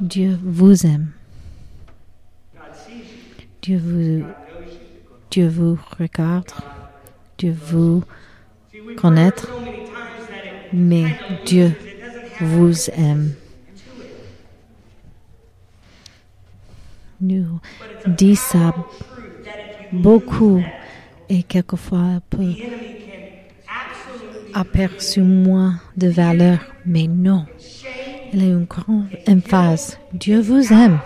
Dieu 0.00 0.38
vous 0.42 0.86
aime. 0.86 1.08
Dieu 3.62 3.78
vous, 3.78 4.24
Dieu 5.30 5.48
vous 5.48 5.78
regarde. 5.98 6.50
Dieu 7.36 7.54
vous 7.66 8.02
connaît. 8.96 9.30
Mais 10.72 11.18
Dieu 11.44 11.72
vous 12.40 12.90
aime. 12.90 13.34
Nous 17.20 17.60
dit 18.06 18.36
ça 18.36 18.74
beaucoup 19.92 20.62
et 21.28 21.42
quelquefois 21.42 22.20
peut 22.30 22.54
aperçu 24.54 25.20
moins 25.20 25.80
de 25.96 26.08
valeur, 26.08 26.58
mais 26.86 27.06
non. 27.06 27.44
Il 28.32 28.42
y 28.42 28.46
a 28.46 28.50
une 28.50 28.64
grande 28.64 29.06
emphase. 29.28 29.98
Dieu 30.12 30.40
vous 30.40 30.72
aime. 30.72 30.98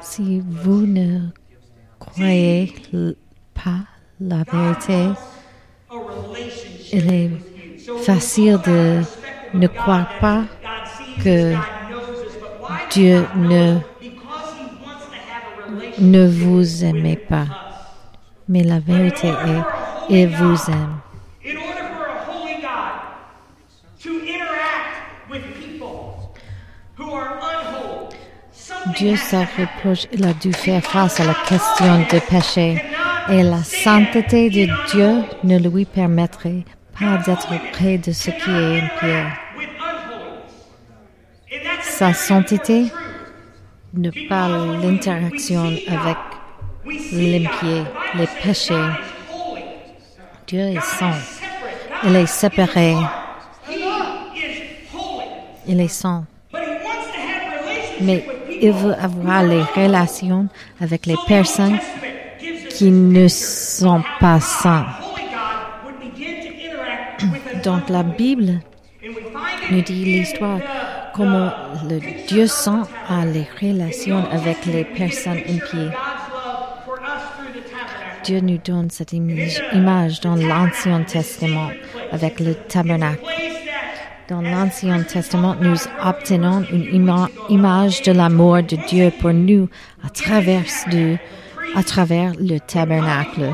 Si 0.00 0.40
vous 0.40 0.86
ne 0.86 1.20
croyez 1.98 2.72
pas 3.54 3.84
la 4.20 4.44
vérité, 4.44 5.10
il 6.92 7.12
est 7.12 7.30
facile 8.02 8.58
de 8.66 9.02
ne 9.54 9.66
croire 9.66 10.08
pas 10.20 10.42
que 11.22 11.54
Dieu 12.90 13.26
ne, 13.36 13.78
ne 15.98 16.28
vous 16.28 16.84
aimait 16.84 17.16
pas. 17.16 17.46
Mais 18.48 18.62
la 18.62 18.78
vérité 18.78 19.28
est, 19.28 19.62
il 20.10 20.28
vous 20.28 20.70
aime. 20.70 21.00
Dieu 28.96 29.16
se 29.16 29.36
reproche, 29.36 30.06
il 30.12 30.24
a 30.24 30.32
dû 30.32 30.52
faire 30.52 30.82
face 30.82 31.20
à 31.20 31.24
la 31.24 31.34
question 31.46 31.98
du 31.98 32.20
péché. 32.28 32.82
Et 33.30 33.42
la 33.42 33.62
sainteté 33.62 34.48
de 34.48 34.66
Dieu 34.90 35.22
ne 35.44 35.58
lui 35.58 35.84
permettrait 35.84 36.64
d'être 37.00 37.70
près 37.72 37.98
de 37.98 38.12
ce 38.12 38.30
qui 38.30 38.50
est 38.50 38.80
impur. 38.80 39.30
Sa 41.82 42.12
sainteté 42.12 42.86
ne 43.94 44.10
pas 44.28 44.48
l'interaction 44.48 45.66
avec 45.66 46.16
l'impieux, 47.12 47.84
les 48.16 48.26
péchés. 48.42 48.74
Dieu 50.46 50.60
est 50.60 50.80
saint. 50.80 51.14
Il 52.04 52.16
est 52.16 52.26
séparé. 52.26 52.94
Il 55.66 55.80
est 55.80 55.88
saint. 55.88 56.24
Mais 58.00 58.24
il 58.60 58.72
veut 58.72 58.94
avoir 58.94 59.42
les 59.42 59.62
relations 59.62 60.48
avec 60.80 61.06
les 61.06 61.16
personnes 61.26 61.78
qui 62.70 62.90
ne 62.90 63.28
sont 63.28 64.02
pas 64.20 64.40
saints. 64.40 64.86
Donc 67.68 67.90
la 67.90 68.02
Bible 68.02 68.60
nous 69.70 69.82
dit 69.82 70.04
l'histoire 70.06 70.58
comment 71.14 71.50
le 71.90 71.98
Dieu 72.26 72.46
saint 72.46 72.88
a 73.10 73.26
les 73.26 73.46
relations 73.60 74.24
avec 74.32 74.64
les 74.64 74.84
personnes 74.84 75.42
impies. 75.54 75.90
Dieu 78.24 78.40
nous 78.40 78.56
donne 78.64 78.88
cette 78.90 79.12
image, 79.12 80.20
dans 80.22 80.36
l'Ancien 80.36 81.02
Testament 81.02 81.68
avec 82.10 82.40
le 82.40 82.54
tabernacle. 82.54 83.20
Dans 84.30 84.40
l'Ancien 84.40 85.02
Testament, 85.02 85.54
nous 85.60 85.76
obtenons 86.02 86.64
une 86.72 86.86
ima- 87.02 87.28
image 87.50 88.00
de 88.00 88.12
l'amour 88.12 88.62
de 88.62 88.76
Dieu 88.88 89.12
pour 89.20 89.34
nous 89.34 89.68
à 90.06 90.08
travers 90.10 90.62
le 92.40 92.58
tabernacle. 92.60 93.52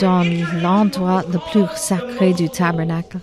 Dans 0.00 0.24
l'endroit 0.62 1.24
le 1.32 1.38
plus 1.50 1.66
sacré 1.76 2.32
du 2.32 2.48
tabernacle, 2.48 3.18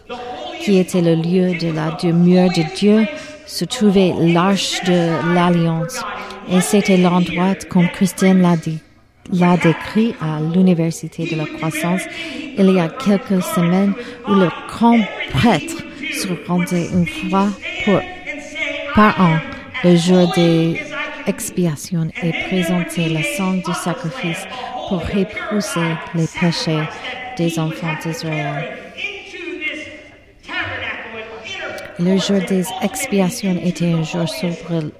qui 0.61 0.77
était 0.77 1.01
le 1.01 1.15
lieu 1.15 1.57
de 1.57 1.71
la 1.71 1.91
demeure 1.91 2.49
de 2.49 2.63
Dieu, 2.75 3.05
se 3.45 3.65
trouvait 3.65 4.13
l'arche 4.19 4.83
de 4.83 5.33
l'Alliance. 5.33 6.03
Et 6.51 6.61
c'était 6.61 6.97
l'endroit, 6.97 7.55
comme 7.69 7.87
Christiane 7.87 8.41
l'a 8.41 8.57
dit, 8.57 8.79
l'a 9.31 9.57
décrit 9.57 10.15
à 10.21 10.39
l'Université 10.39 11.25
de 11.25 11.37
la 11.37 11.45
Croissance 11.45 12.01
il 12.57 12.71
y 12.71 12.79
a 12.79 12.89
quelques 12.89 13.43
semaines 13.43 13.93
où 14.27 14.33
le 14.33 14.49
grand 14.67 14.99
prêtre 15.31 15.83
se 16.13 16.27
rendait 16.47 16.87
une 16.93 17.07
fois 17.07 17.47
pour, 17.83 17.99
par 18.95 19.19
an 19.19 19.37
le 19.83 19.95
jour 19.95 20.31
des 20.35 20.79
expiations 21.27 22.09
et 22.21 22.31
présentait 22.47 23.09
le 23.09 23.21
sang 23.37 23.53
du 23.53 23.73
sacrifice 23.73 24.45
pour 24.87 24.99
repousser 24.99 25.95
les 26.13 26.27
péchés 26.39 26.83
des 27.37 27.59
enfants 27.59 27.95
d'Israël. 28.03 28.69
Le 31.97 32.17
jour 32.17 32.41
des 32.47 32.65
expiations 32.81 33.57
était 33.63 33.93
un 33.93 34.03
jour 34.03 34.27
sobre 34.27 34.91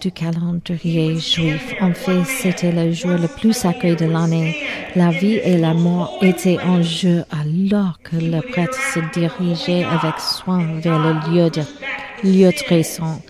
du 0.00 0.10
calendrier 0.10 1.16
juif. 1.18 1.74
En 1.80 1.92
fait, 1.92 2.24
c'était 2.24 2.72
le 2.72 2.92
jour 2.92 3.12
le 3.12 3.28
plus 3.28 3.52
sacré 3.52 3.94
de 3.94 4.06
l'année. 4.06 4.56
La 4.96 5.10
vie 5.10 5.40
et 5.44 5.56
la 5.56 5.74
mort 5.74 6.18
étaient 6.20 6.58
en 6.60 6.82
jeu 6.82 7.24
alors 7.30 7.98
que 8.02 8.16
le 8.16 8.40
prêtre 8.40 8.78
se 8.92 9.00
dirigeait 9.12 9.84
avec 9.84 10.18
soin 10.18 10.64
vers 10.80 10.98
le 10.98 11.12
lieu, 11.30 11.50
de, 11.50 11.62
lieu 12.24 12.52
très 12.52 12.82
saint. 12.82 13.20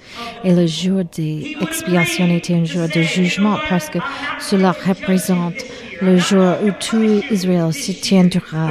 Et 0.45 0.53
le 0.53 0.67
jour 0.67 1.03
des 1.17 1.57
expiations 1.61 2.27
était 2.35 2.55
un 2.55 2.65
jour 2.65 2.89
de 2.89 3.03
jugement 3.03 3.57
parce 3.69 3.89
que 3.89 3.99
cela 4.41 4.73
représente 4.73 5.55
le 6.01 6.17
jour 6.19 6.55
où 6.65 6.71
tout 6.81 7.23
Israël 7.31 7.73
se 7.73 7.93
tiendra 7.93 8.71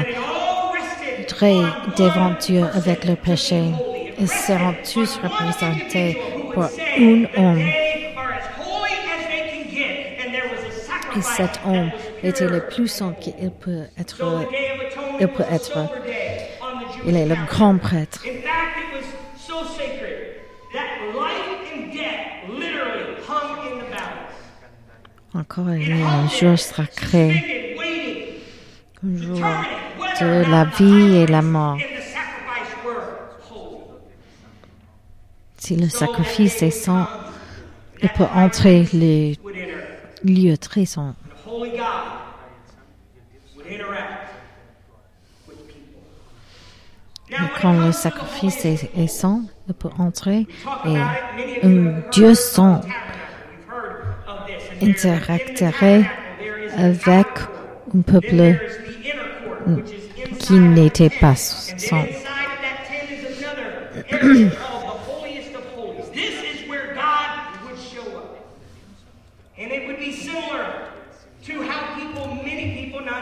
devant 1.98 2.34
Dieu 2.40 2.64
avec 2.74 3.06
le 3.06 3.16
péché. 3.16 3.64
Ils 4.20 4.28
seront 4.28 4.76
tous 4.84 5.20
représentés 5.24 6.18
par 6.54 6.70
un 6.98 7.24
homme. 7.38 7.66
Et 11.18 11.22
cet 11.22 11.60
homme 11.66 11.92
était 12.24 12.48
le 12.48 12.62
plus 12.68 12.88
saint 12.88 13.14
qu'il 13.20 13.52
peut 13.52 13.86
être. 14.00 14.24
Il 15.20 15.28
peut 15.28 15.44
être. 15.52 15.90
Il 17.06 17.18
est 17.18 17.26
le 17.26 17.36
grand 17.48 17.78
prêtre. 17.78 18.24
Encore 25.34 25.72
il 25.72 25.88
y 25.88 26.02
a 26.02 26.10
un 26.10 26.28
jour 26.28 26.60
sacré, 26.60 27.76
un 29.02 29.18
jour 29.18 29.40
de 30.20 30.52
la 30.52 30.66
vie 30.66 31.16
et 31.16 31.26
la 31.26 31.42
mort. 31.42 31.78
Si 35.58 35.78
le 35.78 35.88
sacrifice 35.88 36.62
est 36.64 36.72
saint, 36.72 37.08
il 38.02 38.10
peut 38.10 38.26
entrer 38.36 38.86
le 38.94 39.36
Would 39.42 39.56
enter. 39.56 39.78
lieu 40.26 40.58
très 40.58 40.86
people. 40.86 41.16
Et 47.30 47.62
quand 47.62 47.74
le 47.86 47.94
sacrifice 47.94 48.66
est, 48.66 48.90
est 48.98 49.08
saint, 49.08 49.44
il 49.70 49.74
peut 49.76 49.90
entrer 49.98 50.46
et 50.86 50.98
un 51.64 52.02
Dieu 52.12 52.32
of 52.32 52.86
an 54.82 54.94
avec 56.78 57.28
un 57.94 58.02
peuple 58.02 58.58
qui 60.40 60.54
n'était 60.54 61.10
pas 61.10 61.36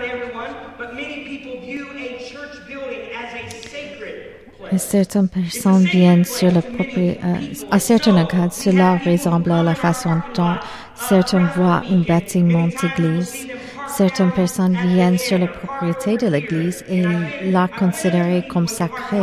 everyone, 0.10 0.56
but 0.78 0.96
many 0.96 1.24
people 1.26 1.60
view 1.62 1.92
a 1.92 2.20
church 2.20 2.68
building 2.68 3.10
as 3.14 3.34
a 3.34 3.68
sacred 3.68 4.39
Certaines 4.78 5.30
personnes 5.30 5.86
viennent 5.86 6.26
sur 6.26 6.52
le 6.52 6.62
propre, 6.62 6.98
euh, 6.98 7.36
à 7.72 7.80
certains 7.80 8.18
égards, 8.18 8.54
cela 8.54 9.00
ressemble 9.04 9.52
à 9.52 9.64
la 9.64 9.74
façon 9.74 10.22
dont 10.36 10.56
certains 10.96 11.50
voient 11.56 11.82
un 11.90 12.02
bâtiment 12.08 12.68
d'église. 12.68 13.48
Certaines 13.88 14.32
personnes 14.32 14.78
viennent 14.86 15.18
sur 15.18 15.40
la 15.40 15.48
propriété 15.48 16.18
de 16.18 16.32
l'église 16.32 16.84
et 16.88 17.04
la 17.44 17.68
considèrent 17.68 18.48
comme 18.48 18.68
sacrée. 18.68 19.18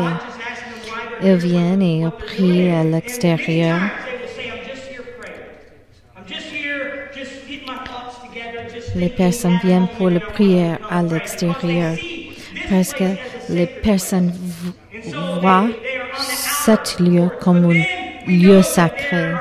Ils 1.23 1.37
viennent 1.37 1.83
et 1.83 2.01
ils 2.01 2.11
prient 2.11 2.71
à 2.71 2.83
l'extérieur. 2.83 3.79
Les 8.97 9.11
personnes 9.11 9.59
viennent 9.63 9.89
pour 9.97 10.11
prier 10.33 10.71
our 10.71 10.79
à 10.91 11.03
l'extérieur 11.03 11.97
parce 12.71 12.93
que 12.93 13.05
les 13.49 13.67
personnes 13.67 14.33
Cet 16.19 16.99
lieu 17.01 17.29
comme 17.41 17.65
un 17.71 18.31
lieu 18.31 18.63
sacré. 18.63 19.33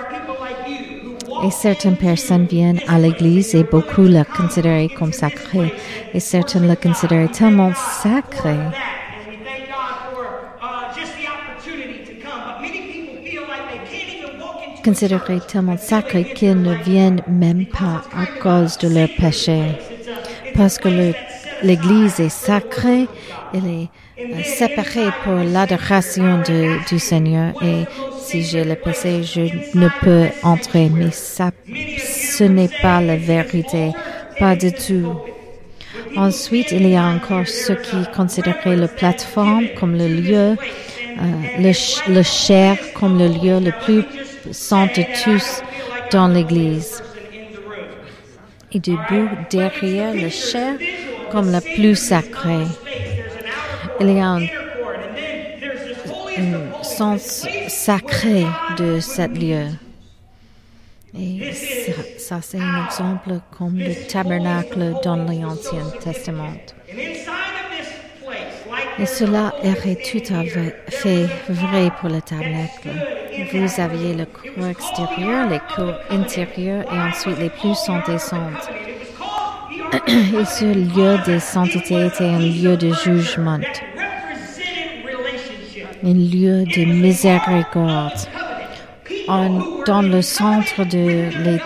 Et 1.44 1.52
certaines 1.52 1.98
personnes 1.98 2.46
viennent 2.46 2.80
à 2.88 2.98
l'église 2.98 3.56
et 3.56 3.64
beaucoup 3.64 4.04
le 4.04 4.24
considèrent 4.38 4.90
comme 4.98 5.14
sacré. 5.14 5.74
Et 6.14 6.20
certaines 6.20 6.68
le 6.68 6.76
considèrent 6.76 7.32
tellement 7.32 7.74
sacré. 7.74 8.56
considérés 14.84 15.40
tellement 15.48 15.78
get 15.78 16.24
qu'ils 16.36 16.62
ne 16.62 16.76
viennent 16.76 17.22
même 17.28 17.66
pas 17.66 18.04
à 18.16 18.26
cause 18.42 18.78
de 18.78 18.88
leur 18.88 19.10
péché. 19.18 19.62
Parce 20.56 20.78
que 20.78 20.88
place 20.90 20.90
le- 20.90 21.14
that's 21.14 21.35
set 21.35 21.35
l'église 21.64 22.20
est 22.20 22.30
sacrée, 22.30 23.08
elle 23.54 23.68
est 23.68 23.90
euh, 24.20 24.44
séparée 24.44 25.12
pour 25.24 25.36
l'adoration 25.36 26.42
du 26.88 27.00
Seigneur. 27.00 27.54
Et 27.64 27.86
si 28.20 28.44
j'ai 28.44 28.64
le 28.64 28.76
péché, 28.76 29.24
je 29.24 29.42
ne 29.78 29.90
peux 30.02 30.28
entrer. 30.44 30.90
Mais 30.90 31.12
ça, 31.12 31.52
ce 31.98 32.44
n'est 32.44 32.70
pas 32.82 33.02
la 33.02 33.18
vérité. 33.18 33.92
Pas 34.40 34.56
du 34.56 34.72
tout. 34.72 35.16
Ensuite, 36.18 36.72
il 36.72 36.88
y 36.88 36.96
a 36.96 37.04
encore 37.04 37.48
ce 37.48 37.74
qui 37.74 37.98
considérait 38.16 38.76
la 38.76 38.88
plateforme 38.88 39.68
comme 39.78 39.98
le 39.98 40.08
lieu, 40.08 40.56
euh, 40.56 40.58
le, 41.60 42.14
le 42.14 42.24
chair 42.24 42.78
comme 42.94 43.18
le 43.20 43.28
lieu 43.28 43.60
le 43.60 43.72
plus 43.84 44.04
saint 44.52 44.86
de 44.88 45.04
tous 45.24 45.62
dans 46.12 46.28
l'Église. 46.28 47.04
Et 48.72 48.80
debout 48.80 49.30
derrière 49.50 50.14
le 50.14 50.30
chair 50.30 50.76
comme 51.32 51.52
la 51.52 51.62
plus 51.62 51.96
sacrée. 51.96 52.66
Il 54.00 54.12
y 54.12 54.20
a 54.20 54.30
un, 54.30 54.46
sens 56.84 57.48
sacré 57.68 58.46
de 58.78 59.00
ce 59.00 59.28
lieu. 59.28 59.68
Et 61.18 61.54
ça, 62.18 62.40
c'est 62.42 62.60
un 62.60 62.86
exemple 62.86 63.40
comme 63.58 63.78
le 63.78 63.94
tabernacle 64.08 64.96
dans 65.04 65.16
l'Ancien 65.16 65.86
Testament. 66.02 66.60
Et 68.98 69.06
cela 69.06 69.54
est 69.62 70.02
tout 70.10 70.34
à 70.34 70.44
fait 70.90 71.28
vrai 71.50 71.92
pour 72.00 72.10
le 72.10 72.22
tabernacle. 72.22 72.90
Vous 73.52 73.82
aviez 73.82 74.14
le 74.14 74.26
cours 74.26 74.68
extérieur, 74.68 75.50
les 75.50 75.60
cours 75.76 75.96
intérieurs 76.10 76.86
et 76.92 77.00
ensuite 77.00 77.38
les 77.40 77.50
plus 77.50 77.76
saintes 77.76 78.08
et 78.10 78.18
saintes. 78.18 78.70
Et 79.94 80.46
ce 80.46 80.66
lieu 80.66 81.18
de 81.26 81.40
sainteté 81.40 82.06
était 82.06 82.26
un 82.26 82.40
lieu 82.40 82.78
de 82.78 82.92
jugement, 82.94 83.60
un 86.04 86.14
lieu 86.14 86.64
de 86.66 86.86
miséricorde. 86.86 88.20
Dans 89.28 90.02
le 90.02 90.22
centre 90.22 90.84
de 90.86 91.30
les 91.44 91.60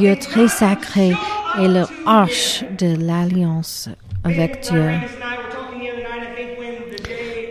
lieux 0.00 0.16
très 0.16 0.48
sacrés 0.48 1.14
et 1.60 1.68
le 1.68 1.84
arche 2.06 2.64
de 2.78 2.96
l'alliance 3.00 3.88
avec 4.24 4.62
Dieu. 4.62 4.90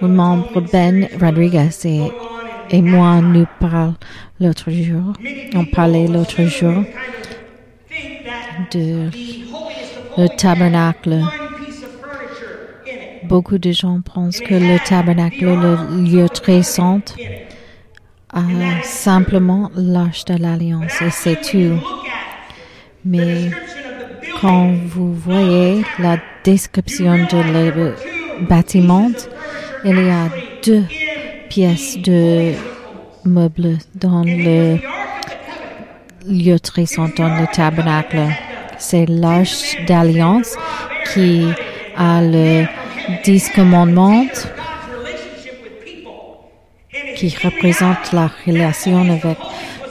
Un 0.01 0.07
membre 0.07 0.61
Ben 0.71 1.07
Rodriguez 1.21 1.69
et, 1.85 2.11
et 2.71 2.81
moi 2.81 3.21
nous 3.21 3.45
parlons 3.59 3.95
l'autre 4.41 4.69
jour, 4.69 5.13
on 5.55 5.65
parlait 5.65 6.07
l'autre 6.07 6.43
jour 6.43 6.83
de 8.71 9.09
le 10.17 10.27
tabernacle. 10.27 11.21
Beaucoup 13.23 13.57
de 13.57 13.71
gens 13.71 14.01
pensent 14.01 14.39
que 14.39 14.53
le 14.53 14.77
tabernacle, 14.85 15.45
le 15.45 16.03
lieu 16.03 16.29
très 16.29 16.61
saint, 16.61 17.01
a 18.33 18.43
simplement 18.83 19.71
l'arche 19.75 20.25
de 20.25 20.35
l'alliance 20.35 21.01
et 21.01 21.09
c'est 21.09 21.41
tout. 21.41 21.79
Mais 23.05 23.51
quand 24.41 24.73
vous 24.87 25.13
voyez 25.13 25.83
la 25.99 26.17
description 26.43 27.13
de 27.13 27.71
le 27.75 27.95
bâtiment, 28.47 29.11
il 29.85 29.97
y 29.97 30.09
a 30.09 30.29
deux 30.63 30.83
pièces 31.49 31.97
de 31.97 32.53
meubles 33.25 33.77
dans 33.95 34.23
le 34.23 34.77
lieu 36.27 36.59
très 36.59 36.85
saint, 36.85 37.09
dans 37.17 37.39
le 37.39 37.47
tabernacle. 37.53 38.19
C'est 38.77 39.05
l'arche 39.07 39.77
d'alliance 39.85 40.55
qui 41.13 41.45
a 41.95 42.21
le 42.21 42.65
dix 43.23 43.49
commandements 43.49 44.25
qui 47.15 47.35
représente 47.43 48.11
la 48.11 48.29
relation 48.45 49.01
avec 49.11 49.37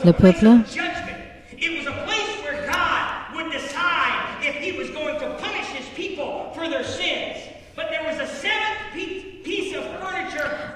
le 0.04 0.12
peuple. 0.12 0.48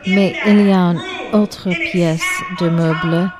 Mais 0.09 0.35
il 0.47 0.69
y 0.69 0.73
a 0.73 0.77
une 0.77 1.01
autre 1.33 1.69
pièce 1.91 2.23
de 2.61 2.69
meuble. 2.69 3.31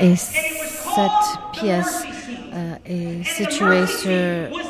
et 0.00 0.16
cette 0.16 1.30
pièce 1.52 2.13
est 2.86 3.24
située 3.24 3.86
sur, 3.86 4.60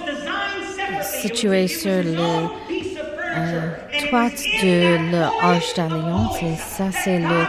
située 1.02 1.66
sur 1.68 2.02
le 2.02 2.16
euh, 3.36 3.60
de 4.62 5.10
l'arche 5.10 5.74
d'alliance 5.74 6.36
et 6.42 6.56
ça 6.56 6.84
c'est 6.92 7.18
le 7.18 7.46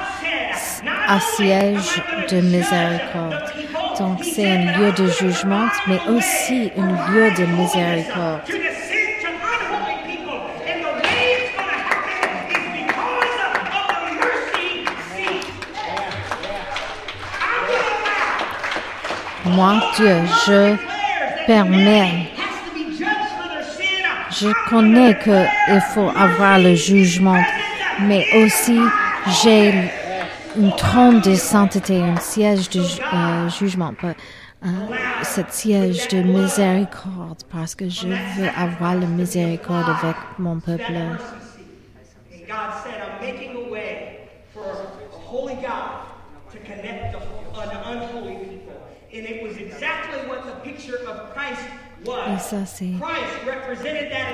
assiège 1.07 2.01
de 2.31 2.41
miséricorde. 2.41 3.43
Donc 3.99 4.23
c'est 4.23 4.49
un 4.49 4.77
lieu 4.77 4.91
de 4.91 5.07
jugement 5.07 5.67
mais 5.87 5.99
aussi 6.09 6.71
un 6.75 7.11
lieu 7.11 7.31
de 7.31 7.45
miséricorde. 7.45 8.41
Moi, 19.55 19.81
Dieu, 19.95 20.17
je 20.45 20.75
permets 21.47 22.29
je 24.41 24.49
connais 24.69 25.17
qu'il 25.17 25.81
faut 25.93 26.09
avoir 26.15 26.59
le 26.59 26.75
jugement, 26.75 27.41
mais 28.01 28.25
aussi 28.35 28.77
j'ai 29.41 29.73
une 30.57 30.75
trône 30.75 31.21
de 31.21 31.35
sainteté, 31.35 32.01
un 32.01 32.17
siège 32.17 32.69
de 32.69 32.81
euh, 32.81 33.49
jugement, 33.49 33.93
euh, 34.03 34.13
siège 35.49 36.07
de 36.09 36.21
miséricorde, 36.21 37.43
parce 37.49 37.75
que 37.75 37.87
je 37.87 38.07
veux 38.07 38.49
avoir 38.57 38.95
le 38.95 39.07
miséricorde 39.07 39.89
avec 40.01 40.17
mon 40.37 40.59
peuple. 40.59 40.93
Et 52.07 52.39
ça, 52.39 52.65
c'est 52.65 52.91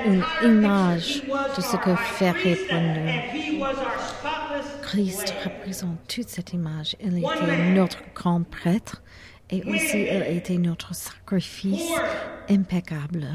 une 0.06 0.24
image 0.42 1.22
de 1.56 1.62
ce 1.62 1.76
que 1.76 1.94
ferait 1.94 2.56
pour 2.68 2.80
nous. 2.80 3.10
Christ 4.82 5.34
représente 5.44 5.96
toute 6.06 6.28
cette 6.28 6.52
image. 6.52 6.96
Il 7.00 7.18
était 7.18 7.70
notre 7.72 8.02
grand 8.14 8.42
prêtre 8.42 9.02
et 9.50 9.62
aussi 9.64 10.02
il 10.02 10.36
était 10.36 10.58
notre 10.58 10.94
sacrifice 10.94 11.92
impeccable. 12.50 13.28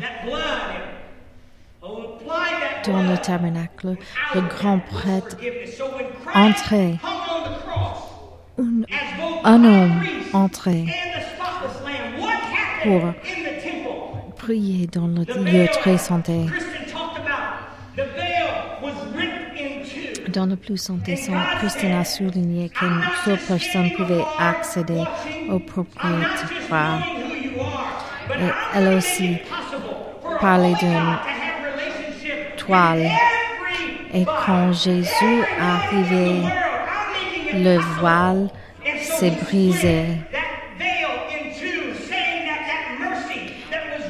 Dans 1.82 3.02
le 3.02 3.18
tabernacle, 3.18 3.96
le 4.36 4.42
grand 4.42 4.80
prêtre 4.80 5.38
entrait, 6.34 6.98
un, 8.60 8.84
un 9.44 9.64
homme 9.64 10.04
entrait 10.34 10.86
pour 12.84 13.14
prier 14.36 14.88
dans 14.88 15.08
le 15.08 15.24
lieu 15.44 15.68
très 15.68 15.98
santé. 15.98 16.46
Dans 20.34 20.46
le 20.46 20.56
plus 20.56 20.78
santé, 20.78 21.18
Christine 21.58 21.94
a 21.94 22.04
souligné 22.04 22.70
qu'une 22.70 23.02
seule 23.26 23.40
personne 23.48 23.90
pouvait 23.92 24.26
accéder 24.38 25.04
au 25.50 25.60
propriétaire. 25.60 27.02
Et 28.40 28.52
elle 28.76 28.94
aussi 28.96 29.38
parlait 30.40 30.76
d'une 30.76 31.18
toile. 32.58 33.10
Et 34.14 34.26
quand 34.46 34.72
Jésus 34.74 35.44
arrivé, 35.60 36.42
le 37.54 37.78
voile 38.00 38.50
s'est 39.02 39.34
brisé. 39.44 40.06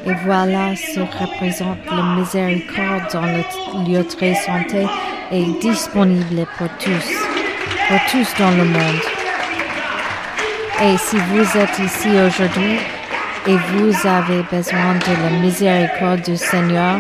Et 0.08 0.14
voilà 0.24 0.74
ce 0.74 1.02
représente 1.02 1.80
la 1.92 2.16
miséricorde 2.16 3.12
dans 3.12 3.26
le 3.26 3.92
lieu 3.92 4.06
très 4.06 4.36
santé 4.36 4.88
et 5.34 5.44
disponible 5.60 6.46
pour 6.58 6.70
tous, 6.80 7.12
pour 7.90 8.00
tous 8.10 8.34
dans 8.40 8.52
le 8.52 8.64
monde. 8.64 9.02
Et 10.82 10.98
si 10.98 11.18
vous 11.18 11.58
êtes 11.58 11.80
ici 11.80 12.08
aujourd'hui 12.08 12.78
et 13.48 13.58
vous 13.58 14.08
avez 14.08 14.44
besoin 14.44 14.96
de 14.96 15.24
la 15.24 15.40
miséricorde 15.42 16.22
du 16.22 16.38
Seigneur, 16.38 17.00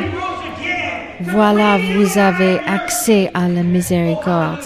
voilà, 1.21 1.77
vous 1.77 2.17
avez 2.17 2.59
accès 2.67 3.31
à 3.33 3.47
la 3.47 3.63
miséricorde. 3.63 4.65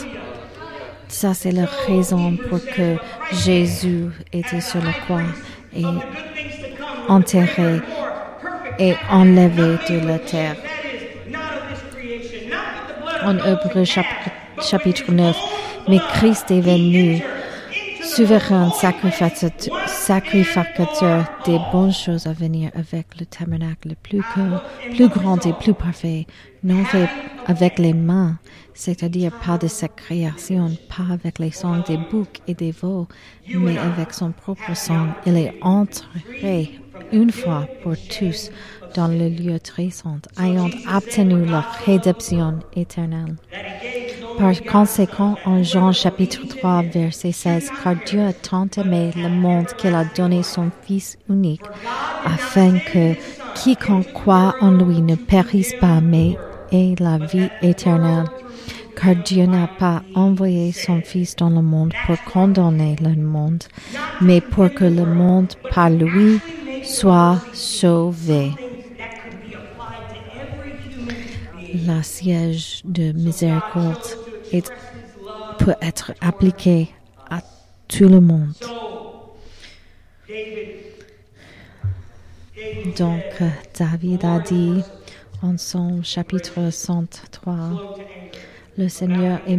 Ça, 1.08 1.36
c'est 1.36 1.52
la 1.52 1.68
raison 1.88 2.38
pour 2.50 2.60
que 2.66 2.96
Jésus 3.34 4.06
était 4.34 4.62
sur 4.62 4.84
la 4.84 4.94
croix 4.94 5.22
et 5.76 5.86
enterré 7.08 7.82
et 8.80 8.96
enlevé 9.10 9.78
de 9.90 10.08
la 10.08 10.20
terre. 10.20 10.56
En 13.24 13.38
Hébreu 13.38 13.84
chapitre, 13.86 14.32
chapitre 14.62 15.12
9, 15.12 15.38
mais 15.88 16.00
Christ 16.14 16.50
est 16.50 16.62
venu 16.62 17.22
souverain 18.04 18.72
sacrificateur, 18.72 19.52
sacrificateur 19.88 21.26
des 21.46 21.60
bonnes 21.72 21.94
choses 21.94 22.28
à 22.28 22.34
venir 22.34 22.72
avec 22.76 23.08
le 23.20 23.26
tabernacle 23.26 23.96
plus, 24.02 24.22
plus 24.96 25.08
grand 25.08 25.46
et 25.46 25.54
plus 25.54 25.74
parfait, 25.74 26.26
non 26.64 26.84
fait 26.84 27.08
avec 27.48 27.80
les 27.80 27.94
mains, 27.94 28.38
c'est-à-dire 28.74 29.32
pas 29.46 29.58
de 29.58 29.68
sa 29.68 29.88
création, 29.88 30.72
pas 30.90 31.14
avec 31.14 31.40
les 31.40 31.52
sangs 31.52 31.84
des 31.88 31.98
boucs 31.98 32.40
et 32.48 32.54
des 32.54 32.72
veaux, 32.72 33.08
mais 33.48 33.78
avec 33.78 34.14
son 34.14 34.32
propre 34.32 34.76
sang. 34.76 35.08
Il 35.26 35.38
est 35.38 35.54
entré 35.62 36.81
une 37.12 37.32
fois 37.32 37.68
pour 37.84 37.96
tous 38.10 38.52
dans 38.96 39.08
le 39.08 39.30
lieu 39.30 39.60
très 39.60 39.90
saint, 39.90 40.20
ayant 40.42 40.70
obtenu 40.94 41.46
la 41.46 41.62
rédemption 41.86 42.60
éternelle. 42.76 43.36
Par 44.38 44.62
conséquent, 44.64 45.36
en 45.46 45.62
Jean 45.64 45.92
chapitre 45.92 46.48
3, 46.48 46.84
verset 46.94 47.32
16, 47.32 47.72
car 47.84 47.96
Dieu 48.06 48.22
a 48.22 48.34
tant 48.34 48.68
aimé 48.78 49.12
le 49.16 49.30
monde 49.30 49.68
qu'il 49.78 49.94
a 49.94 50.06
donné 50.06 50.42
son 50.44 50.72
Fils 50.84 51.18
unique, 51.30 51.62
afin 52.26 52.80
que 52.80 53.14
quiconque 53.56 54.12
croit 54.14 54.56
en 54.62 54.72
lui 54.72 55.02
ne 55.02 55.16
périsse 55.16 55.74
pas, 55.80 56.02
mais 56.02 56.38
ait 56.72 56.96
la 57.00 57.18
vie 57.18 57.50
éternelle. 57.62 58.26
Car 58.96 59.16
Dieu 59.16 59.46
n'a 59.46 59.68
pas 59.68 60.02
envoyé 60.16 60.72
son 60.72 61.02
Fils 61.02 61.36
dans 61.36 61.50
le 61.50 61.62
monde 61.62 61.94
pour 62.06 62.22
condamner 62.24 62.96
le 63.02 63.16
monde, 63.16 63.64
mais 64.22 64.42
pour 64.42 64.74
que 64.74 64.86
le 64.86 65.06
monde 65.06 65.54
par 65.74 65.90
lui 65.90 66.40
soit 66.84 67.40
sauvé. 67.54 68.52
La 71.86 72.04
siège 72.04 72.82
de 72.84 73.12
miséricorde 73.14 73.98
peut 75.60 75.76
être 75.82 76.14
appliqué 76.20 76.90
à 77.30 77.42
tout 77.88 78.10
le 78.10 78.20
monde. 78.20 78.54
Donc, 82.98 83.24
David 83.78 84.26
a 84.26 84.40
dit 84.40 84.82
en 85.42 85.58
son 85.58 86.04
chapitre 86.04 86.72
103, 86.72 87.98
le 88.78 88.88
Seigneur 88.88 89.40
est 89.48 89.58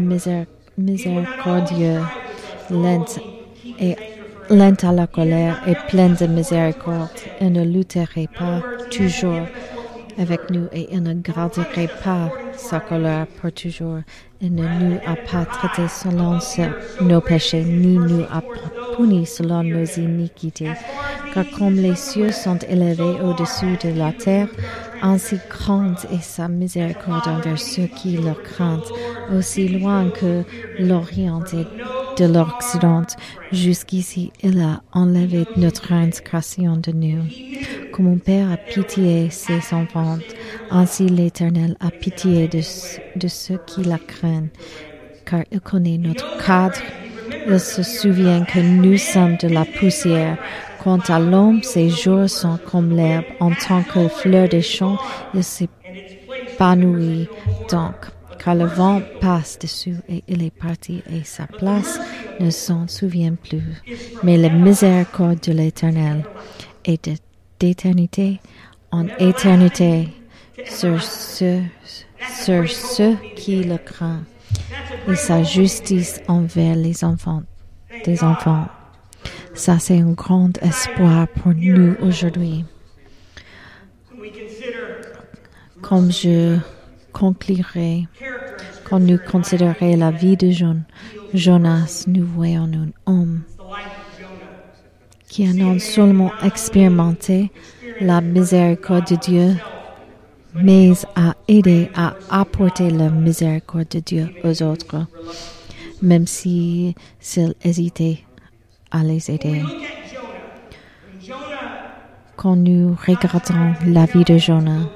miséricordieux, 0.79 2.01
lent 2.71 3.21
et 3.79 3.97
lent 4.53 4.85
à 4.85 4.93
la 4.93 5.07
colère 5.07 5.63
et 5.67 5.75
plein 5.89 6.11
de 6.11 6.27
miséricorde, 6.27 7.09
et 7.41 7.49
ne 7.49 7.65
lutterait 7.65 8.29
pas 8.39 8.63
toujours 8.91 9.47
avec 10.19 10.51
nous 10.51 10.67
et 10.73 11.01
ne 11.01 11.15
garderait 11.15 11.91
pas 12.05 12.31
sa 12.57 12.81
colère 12.81 13.27
pour 13.27 13.53
toujours. 13.53 13.99
Il 14.41 14.55
ne 14.55 14.63
nous 14.63 14.97
a 15.07 15.15
pas 15.15 15.45
traités 15.45 15.89
selon 15.89 16.39
nos 17.01 17.21
péchés, 17.21 17.63
ni 17.65 17.97
nous 17.97 18.25
a 18.25 18.43
punis 18.97 19.27
selon 19.27 19.63
nos 19.63 19.85
iniquités. 19.85 20.73
Car 21.33 21.45
comme 21.57 21.77
les 21.77 21.95
cieux 21.95 22.33
sont 22.33 22.59
élevés 22.69 23.21
au-dessus 23.23 23.77
de 23.85 23.97
la 23.97 24.13
terre, 24.13 24.49
ainsi 25.01 25.39
grande 25.49 25.97
est 26.13 26.23
sa 26.23 26.49
miséricorde 26.49 27.27
envers 27.27 27.59
ceux 27.59 27.87
qui 27.87 28.17
le 28.17 28.35
craignent, 28.35 28.81
aussi 29.37 29.69
loin 29.69 30.11
que 30.11 30.43
l'Orient 30.79 31.45
est 31.53 32.21
de 32.21 32.27
l'Occident. 32.27 33.07
Jusqu'ici, 33.53 34.33
il 34.43 34.61
a 34.61 34.83
enlevé 34.93 35.47
notre 35.57 35.83
transgression 35.83 36.77
de 36.77 36.93
nous. 36.93 37.23
Comme 37.93 38.15
un 38.15 38.19
père 38.19 38.51
a 38.51 38.57
pitié 38.57 39.29
ses 39.31 39.75
enfants, 39.75 40.19
ainsi 40.71 41.07
l'Éternel 41.07 41.77
a 41.81 41.91
pitié 41.91 42.42
de, 42.49 43.29
ceux 43.29 43.59
qui 43.67 43.83
la 43.83 43.99
craignent, 43.99 44.49
car 45.25 45.43
il 45.51 45.61
connaît 45.61 45.99
notre 45.99 46.45
cadre. 46.45 46.79
Il 47.47 47.59
se 47.59 47.83
souvient 47.83 48.45
que 48.45 48.61
nous 48.61 48.99
sommes 48.99 49.37
de 49.37 49.49
la 49.49 49.65
poussière. 49.65 50.39
Quant 50.83 51.01
à 51.09 51.19
l'homme, 51.19 51.63
ses 51.63 51.89
jours 51.91 52.29
sont 52.29 52.59
comme 52.71 52.95
l'herbe. 52.95 53.25
En 53.41 53.53
tant 53.53 53.83
que 53.83 54.09
fleur 54.09 54.49
des 54.49 54.63
champs, 54.63 54.99
il 55.35 55.45
s'épanouit 55.45 57.29
donc 57.71 57.95
car 58.43 58.55
le 58.55 58.65
vent 58.65 59.01
passe 59.21 59.59
dessus 59.59 59.97
et 60.09 60.25
il 60.27 60.43
est 60.43 60.51
parti 60.55 61.03
et 61.11 61.23
sa 61.25 61.47
place 61.47 62.01
ne 62.41 62.51
s'en 62.51 62.89
souvient 62.89 63.35
plus. 63.35 63.63
Mais 64.23 64.37
la 64.37 64.49
miséricorde 64.49 65.41
de 65.41 65.53
l'Éternel 65.53 66.25
est 66.85 67.11
d'éternité 67.61 68.41
en 68.91 69.07
éternité 69.19 70.09
sur 70.67 71.03
ceux, 71.03 71.61
sur 72.45 72.69
ceux 72.69 73.17
qui 73.37 73.63
le 73.63 73.79
craignent 73.79 74.25
et 75.09 75.17
sa 75.17 75.43
justice 75.43 76.21
envers 76.29 76.77
les 76.77 77.05
enfants 77.05 77.43
des 78.05 78.25
enfants. 78.25 78.67
Ça, 79.55 79.79
c'est 79.79 79.99
un 79.99 80.13
grand 80.13 80.57
espoir 80.63 81.29
pour 81.29 81.53
nous 81.55 81.95
aujourd'hui. 82.01 82.65
Comme 85.81 86.11
je 86.11 86.59
conclurai 87.13 88.07
quand 88.85 89.01
nous 89.01 89.19
considérons 89.19 89.97
la 89.97 90.11
vie 90.11 90.37
de 90.37 90.51
Jonas, 91.35 92.05
nous 92.07 92.25
voyons 92.25 92.65
un 92.73 92.93
homme 93.07 93.43
qui 95.29 95.47
a 95.47 95.53
non 95.53 95.79
seulement 95.79 96.31
expérimenté 96.43 97.51
la 98.01 98.21
miséricorde 98.21 99.09
de 99.09 99.17
Dieu, 99.17 99.57
mais 100.55 100.93
a 101.17 101.35
aidé 101.49 101.89
à 101.95 102.15
apporter 102.31 102.91
la 102.91 103.09
miséricorde 103.11 103.89
de 103.89 104.01
Dieu 104.01 104.29
aux 104.45 104.63
autres, 104.63 105.07
même 106.01 106.27
si 106.27 106.95
s'il 107.21 107.55
hésitait 107.65 108.19
à 108.91 109.03
les 109.03 109.31
aider. 109.31 109.63
Quand 112.37 112.57
nous 112.57 112.97
regardons 113.07 113.75
la 113.87 114.07
vie 114.07 114.25
de 114.25 114.37
Jonas, 114.37 114.89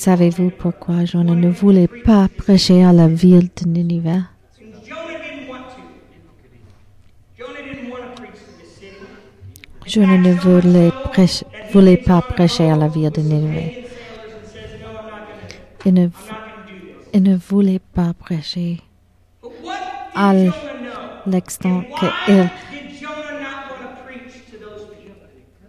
Savez-vous 0.00 0.48
pourquoi 0.48 1.04
Jonah 1.04 1.34
ne 1.34 1.50
voulait 1.50 1.86
pas 1.86 2.26
prêcher 2.34 2.82
à 2.82 2.90
la 2.90 3.06
ville 3.06 3.50
de 3.54 3.68
Ninive? 3.68 4.24
Jonah 9.86 10.16
ne 10.16 10.32
voulait, 10.32 10.90
voulait, 11.70 11.98
pas 11.98 12.22
prêcher 12.22 12.70
à 12.70 12.76
la 12.76 12.88
ville 12.88 13.10
de 13.10 13.20
Ninive. 13.20 13.79
Il 15.84 17.22
ne 17.22 17.36
voulait 17.36 17.80
pas 17.94 18.12
prêcher 18.14 18.80
à 20.14 20.34
l'extent 21.26 21.82
qu'il 21.98 22.48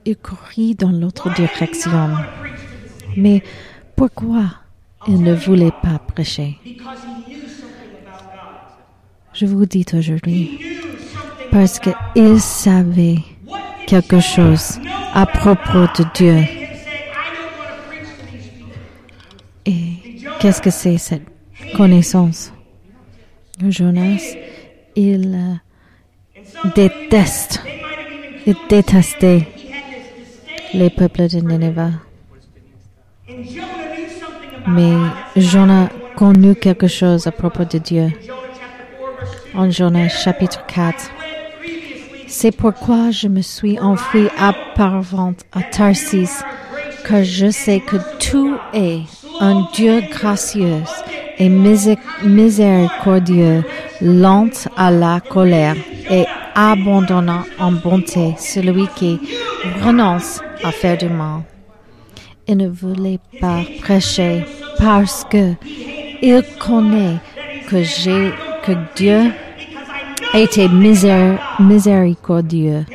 il 0.06 0.17
courit 0.17 0.76
dans 0.76 0.91
l'autre 0.91 1.34
direction. 1.34 2.10
Mais 3.15 3.43
pourquoi 3.95 4.45
il 5.08 5.21
ne 5.21 5.34
voulait 5.34 5.74
pas 5.84 6.00
prêcher? 6.00 6.58
Je 9.34 9.45
vous 9.45 9.65
dis 9.65 9.86
aujourd'hui, 9.93 10.60
parce 11.52 11.80
qu'il 11.80 12.39
savait 12.39 13.19
quelque 13.88 14.19
chose 14.19 14.80
à 15.13 15.26
propos 15.26 15.86
de 15.97 16.04
Dieu. 16.13 16.38
Et 19.65 20.00
qu'est-ce 20.41 20.62
que 20.62 20.71
c'est 20.71 20.97
cette 20.97 21.27
connaissance? 21.77 22.51
Jonas, 23.69 24.36
il 24.95 25.36
euh, 25.36 26.69
déteste, 26.75 27.62
il 28.47 28.56
détestait 28.67 29.47
les 30.73 30.89
peuples 30.89 31.27
de 31.27 31.38
Nineveh. 31.41 31.91
Mais 34.67 34.95
Jonas 35.36 35.89
connu 36.15 36.56
quelque 36.56 36.88
chose 36.88 37.27
à 37.27 37.32
propos 37.32 37.65
de 37.65 37.77
Dieu. 37.77 38.12
En 39.54 39.69
Jonas 39.69 40.10
chapitre 40.10 40.65
4. 40.65 41.12
C'est 42.25 42.56
pourquoi 42.56 43.12
je 43.12 43.27
me 43.27 43.41
suis 43.41 43.80
enfui 43.80 44.27
auparavant 44.39 45.34
à 45.51 45.62
Tarsis, 45.62 46.41
car 47.08 47.23
je 47.23 47.51
sais 47.51 47.80
que 47.82 47.97
tout 48.19 48.58
est 48.73 49.04
un 49.41 49.67
Dieu 49.73 50.01
gracieux 50.10 50.82
et 51.38 51.49
miséricordieux, 51.49 53.65
lent 54.01 54.69
à 54.77 54.91
la 54.91 55.19
colère 55.19 55.75
et 56.10 56.23
abandonnant 56.56 57.43
en 57.60 57.73
bonté 57.73 58.36
celui 58.38 58.88
qui 58.95 59.19
renonce 59.84 60.39
à 60.63 60.71
faire 60.71 60.97
du 60.97 61.10
mal 61.10 61.41
il 62.51 62.58
ne 62.58 62.67
voulait 62.67 63.19
pas 63.39 63.62
prêcher 63.82 64.45
parce 64.77 65.25
que 65.30 65.54
il 66.21 66.43
connaît 66.60 67.17
que 67.69 68.73
Dieu 68.95 69.32
était 70.34 70.67
miséricordieux. 71.60 72.86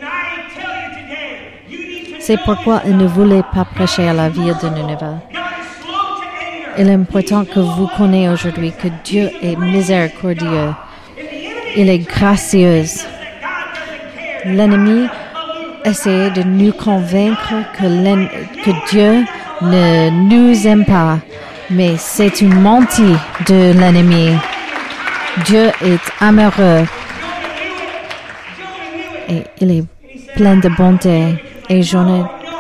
C'est 2.21 2.39
pourquoi 2.45 2.83
il 2.87 2.97
ne 2.97 3.07
voulait 3.07 3.45
pas 3.55 3.65
prêcher 3.65 4.09
à 4.09 4.13
la 4.13 4.29
ville 4.29 4.57
de 4.63 4.69
Nineveh. 4.69 5.36
Il 6.79 6.89
est 6.89 6.93
important 6.93 7.45
que 7.45 7.59
vous 7.61 7.89
connaissiez 7.97 8.29
aujourd'hui 8.29 8.71
que 8.73 8.89
Dieu 9.03 9.31
est 9.43 9.57
miséricordieux. 9.57 10.75
Il 11.77 11.89
est 11.89 11.99
gracieux. 11.99 12.85
l'ennemi 14.45 15.09
essayait 15.85 16.31
de 16.31 16.43
nous 16.43 16.73
convaincre 16.73 17.55
que, 17.79 18.91
Dieu 18.91 19.25
ne 19.63 20.11
nous 20.11 20.67
aime 20.67 20.85
pas, 20.85 21.19
mais 21.71 21.95
c'est 21.97 22.41
une 22.41 22.55
mentie 22.55 23.17
de 23.49 23.73
l'ennemi. 23.79 24.37
Dieu 25.47 25.71
est 25.83 26.07
amoureux 26.21 26.85
et 29.29 29.43
il 29.61 29.71
est 29.71 29.85
plein 30.35 30.57
de 30.57 30.69
bonté 30.69 31.43
et 31.69 31.83
je 31.83 31.99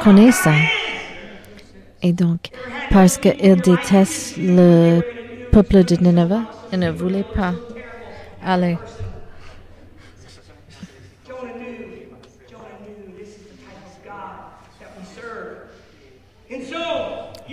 connais 0.03 0.33
ça. 0.33 0.53
Et 2.07 2.13
donc, 2.13 2.51
parce 2.89 3.19
qu'il 3.19 3.61
déteste 3.63 4.37
le 4.39 5.01
peuple 5.51 5.83
de 5.83 5.97
Nineveh, 5.97 6.39
il 6.73 6.79
ne 6.79 6.91
voulait 6.93 7.25
pas 7.35 7.53
aller. 8.45 8.79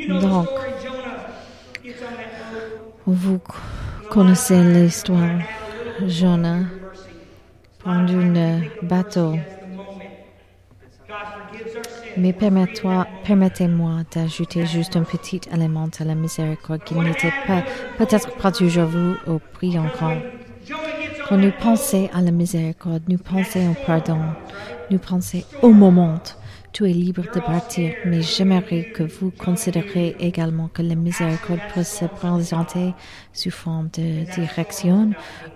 Donc. 0.08 0.48
Vous 3.08 3.39
connaissez 4.12 4.63
l'histoire. 4.63 5.39
Jonah 6.06 6.60
prend 7.80 8.06
un 8.06 8.62
bateau. 8.84 9.34
Mais 12.17 12.34
permettez-moi 12.34 14.04
d'ajouter 14.13 14.65
juste 14.65 14.95
un 14.95 15.04
petit 15.04 15.41
élément 15.52 15.89
à 15.99 16.04
la 16.04 16.15
miséricorde 16.15 16.84
qui 16.84 16.95
n'était 16.95 17.34
pas, 17.47 17.63
peut-être 17.97 18.36
pas 18.38 18.52
toujours 18.52 18.86
vu 18.86 19.15
au 19.28 19.39
prix 19.39 19.78
encore. 19.80 20.17
Quand 21.28 21.38
nous 21.38 21.52
pensons 21.52 22.10
à 22.13 22.21
la 22.21 22.32
miséricorde, 22.32 23.04
nous 23.08 23.17
pensons 23.17 23.71
au 23.71 23.86
pardon, 23.86 24.19
nous 24.91 24.99
pensons 24.99 25.41
au 25.62 25.71
moment. 25.71 26.19
Tu 26.73 26.89
es 26.89 26.93
libre 26.93 27.23
de 27.34 27.39
partir, 27.39 27.93
mais 28.06 28.23
j'aimerais 28.23 28.86
que 28.95 29.04
vous 29.04 29.30
considériez 29.32 30.15
également 30.19 30.69
que 30.69 30.82
la 30.82 30.95
miséricorde 30.95 31.60
peut 31.73 31.84
se 31.84 32.06
présenter 32.06 32.93
sous 33.32 33.52
forme 33.52 33.89
de 33.93 34.26
direction 34.34 35.12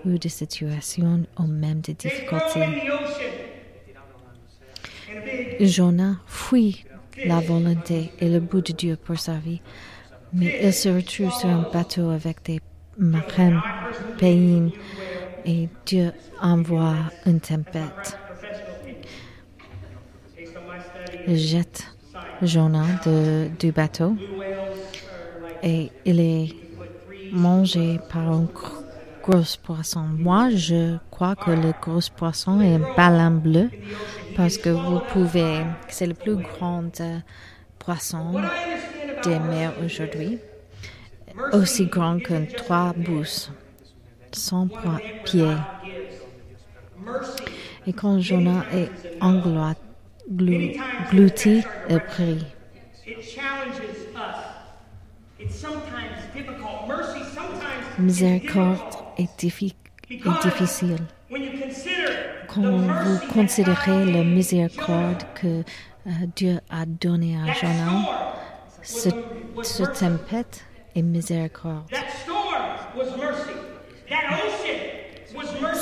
ou 0.06 0.20
de 0.20 0.28
situation 0.30 1.24
ou 1.40 1.48
même 1.48 1.82
de 1.82 1.94
difficulté. 1.94 2.62
Jonah 5.60 6.18
fuit 6.28 6.86
la 7.26 7.40
volonté 7.40 8.12
et 8.20 8.30
le 8.30 8.40
bout 8.40 8.62
de 8.62 8.74
Dieu 8.74 8.96
pour 8.96 9.18
sa 9.20 9.36
vie, 9.36 9.62
mais 10.34 10.60
il 10.64 10.74
se 10.74 10.90
retrouve 10.90 11.32
sur 11.32 11.50
un 11.50 11.68
bateau 11.74 12.10
avec 12.10 12.44
des 12.44 12.60
marins 12.98 13.62
pays 14.18 14.74
et 15.46 15.70
Dieu 15.86 16.12
envoie 16.42 16.96
une 17.26 17.40
tempête. 17.40 18.18
study, 21.26 21.38
jette 21.38 21.88
Jonah 22.42 23.02
du 23.60 23.72
bateau 23.72 24.16
et 25.64 25.92
il 26.06 26.20
est 26.20 26.56
mangé 27.32 28.00
par 28.10 28.32
un 28.32 28.48
gr- 29.28 29.32
gros 29.32 29.58
poisson. 29.64 30.04
Moi, 30.18 30.50
je 30.52 30.98
crois 31.12 31.36
que 31.36 31.52
le 31.52 31.74
gros 31.82 32.00
poisson 32.16 32.62
est 32.62 32.76
un 32.76 32.94
balein 32.96 33.32
bleu 33.32 33.70
parce 34.36 34.58
que 34.58 34.70
vous 34.70 35.00
pouvez, 35.12 35.64
c'est 35.90 36.08
le 36.08 36.14
plus 36.14 36.36
grand 36.36 37.00
euh, 37.02 37.20
poisson 37.80 38.42
des 39.24 39.40
mers 39.40 39.74
aujourd'hui, 39.84 40.40
aussi 41.54 41.86
grand 41.88 42.20
qu'un 42.20 42.46
trois 42.46 42.94
sans 44.32 44.68
poi- 44.68 45.00
pieds. 45.26 45.56
Et 47.86 47.94
quand 47.94 48.20
Jonah 48.20 48.66
est 48.74 48.90
englouti, 49.22 49.80
glu- 50.30 50.76
glouti, 51.12 51.64
il 51.90 52.00
prie. 52.02 52.46
it 53.08 53.22
challenges 53.24 53.80
us. 54.14 54.36
It's 55.40 55.56
sometimes 55.56 56.18
difficult. 56.34 56.88
Mercy 56.90 57.24
sometimes 57.34 57.98
is 57.98 58.02
Miséricorde. 58.02 58.97
Est, 59.18 59.40
difficile. 59.40 60.98
Quand 62.48 62.62
vous 62.64 63.34
considérez 63.34 64.06
la 64.06 64.24
miséricorde 64.24 65.24
que 65.36 65.48
euh, 65.48 66.12
Dieu 66.36 66.60
a 66.70 66.86
donnée 66.86 67.36
à 67.36 67.54
Jonah, 67.54 68.34
ce, 68.82 69.10
ce 69.64 69.84
tempête 69.84 70.64
est 70.96 71.02
miséricorde. 71.02 71.84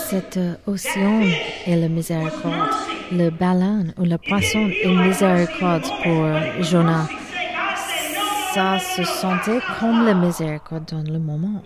Cet 0.10 0.38
euh, 0.38 0.56
océan 0.65 1.21
est 1.67 1.76
la 1.76 1.88
miséricorde. 1.88 2.69
Le 3.12 3.30
baleine 3.30 3.93
ou 3.98 4.04
le 4.04 4.17
poisson 4.17 4.67
est 4.67 4.88
miséricorde 4.88 5.84
pour 6.04 6.63
Jonah. 6.63 7.08
Ça 8.55 8.79
se 8.79 9.03
sentait 9.03 9.59
comme 9.81 10.05
la 10.05 10.13
miséricorde 10.13 10.85
dans 10.89 11.03
le 11.03 11.19
moment. 11.19 11.61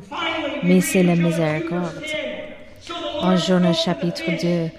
Mais 0.63 0.81
c'est 0.81 1.03
la 1.03 1.15
miséricorde. 1.15 2.03
En 3.21 3.37
Jonas 3.37 3.73
chapitre 3.73 4.23
2, 4.41 4.71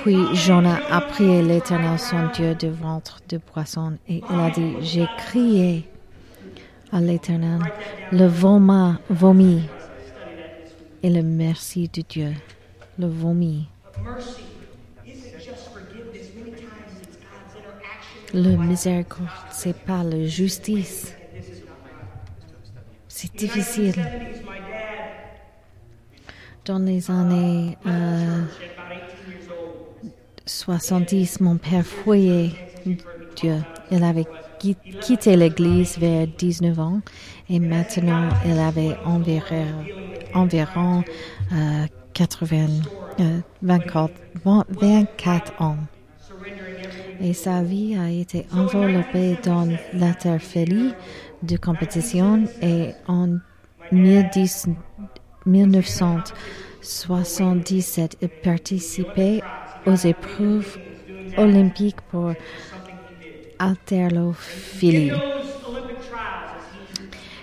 puis 0.00 0.36
Jonas 0.36 0.78
a 0.92 1.00
prié 1.00 1.42
l'Éternel 1.42 1.98
son 1.98 2.28
Dieu 2.32 2.54
du 2.54 2.70
ventre 2.70 3.18
de 3.28 3.38
poisson 3.38 3.98
et 4.08 4.22
il 4.30 4.40
a 4.40 4.50
dit, 4.50 4.76
j'ai 4.80 5.08
crié 5.18 5.88
à 6.92 7.00
l'Éternel, 7.00 7.58
le 8.12 8.28
vomi, 8.28 8.94
vomi 9.10 9.62
et 11.02 11.10
le 11.10 11.24
merci 11.24 11.90
de 11.92 12.02
Dieu, 12.08 12.32
le 12.96 13.08
vomi. 13.08 13.66
Le 18.32 18.56
miséricorde, 18.56 19.26
c'est 19.50 19.76
pas 19.76 20.04
la 20.04 20.26
justice. 20.26 21.15
C'est 23.18 23.34
difficile. 23.34 23.92
70s, 23.94 24.42
my 24.42 24.58
dad, 24.68 25.14
Dans 26.66 26.78
les 26.78 27.10
années 27.10 27.78
euh, 27.86 27.88
at 27.88 28.76
about 28.76 29.08
18 29.24 29.32
years 29.32 29.48
old, 29.50 30.12
70, 30.44 31.40
mon 31.40 31.56
père 31.56 31.86
fouillait 31.86 32.50
Dieu. 33.36 33.54
Il 33.90 34.04
avait 34.04 34.26
qui- 34.58 34.76
quitté 35.00 35.34
l'église 35.34 35.96
vers 35.98 36.26
19 36.26 36.78
ans 36.78 37.00
et 37.48 37.58
maintenant 37.58 38.28
il 38.44 38.58
avait 38.58 38.94
environ, 39.06 39.64
environ 40.34 41.02
euh, 41.54 41.86
80, 42.12 42.66
euh, 43.20 43.38
24, 43.62 44.12
24 44.68 45.62
ans. 45.62 45.78
Et 47.18 47.32
sa 47.32 47.62
vie 47.62 47.96
a 47.96 48.10
été 48.10 48.44
enveloppée 48.52 49.38
dans 49.42 49.66
l'interfélie 49.94 50.92
de 51.46 51.56
compétition 51.56 52.44
et 52.60 52.90
en 53.06 53.38
10 53.92 54.66
1977, 55.46 58.18
il 58.20 58.28
participait 58.28 59.40
aux 59.86 59.94
épreuves 59.94 60.78
olympiques 61.36 62.00
pour 62.10 62.32
haltérophilie. 63.58 65.10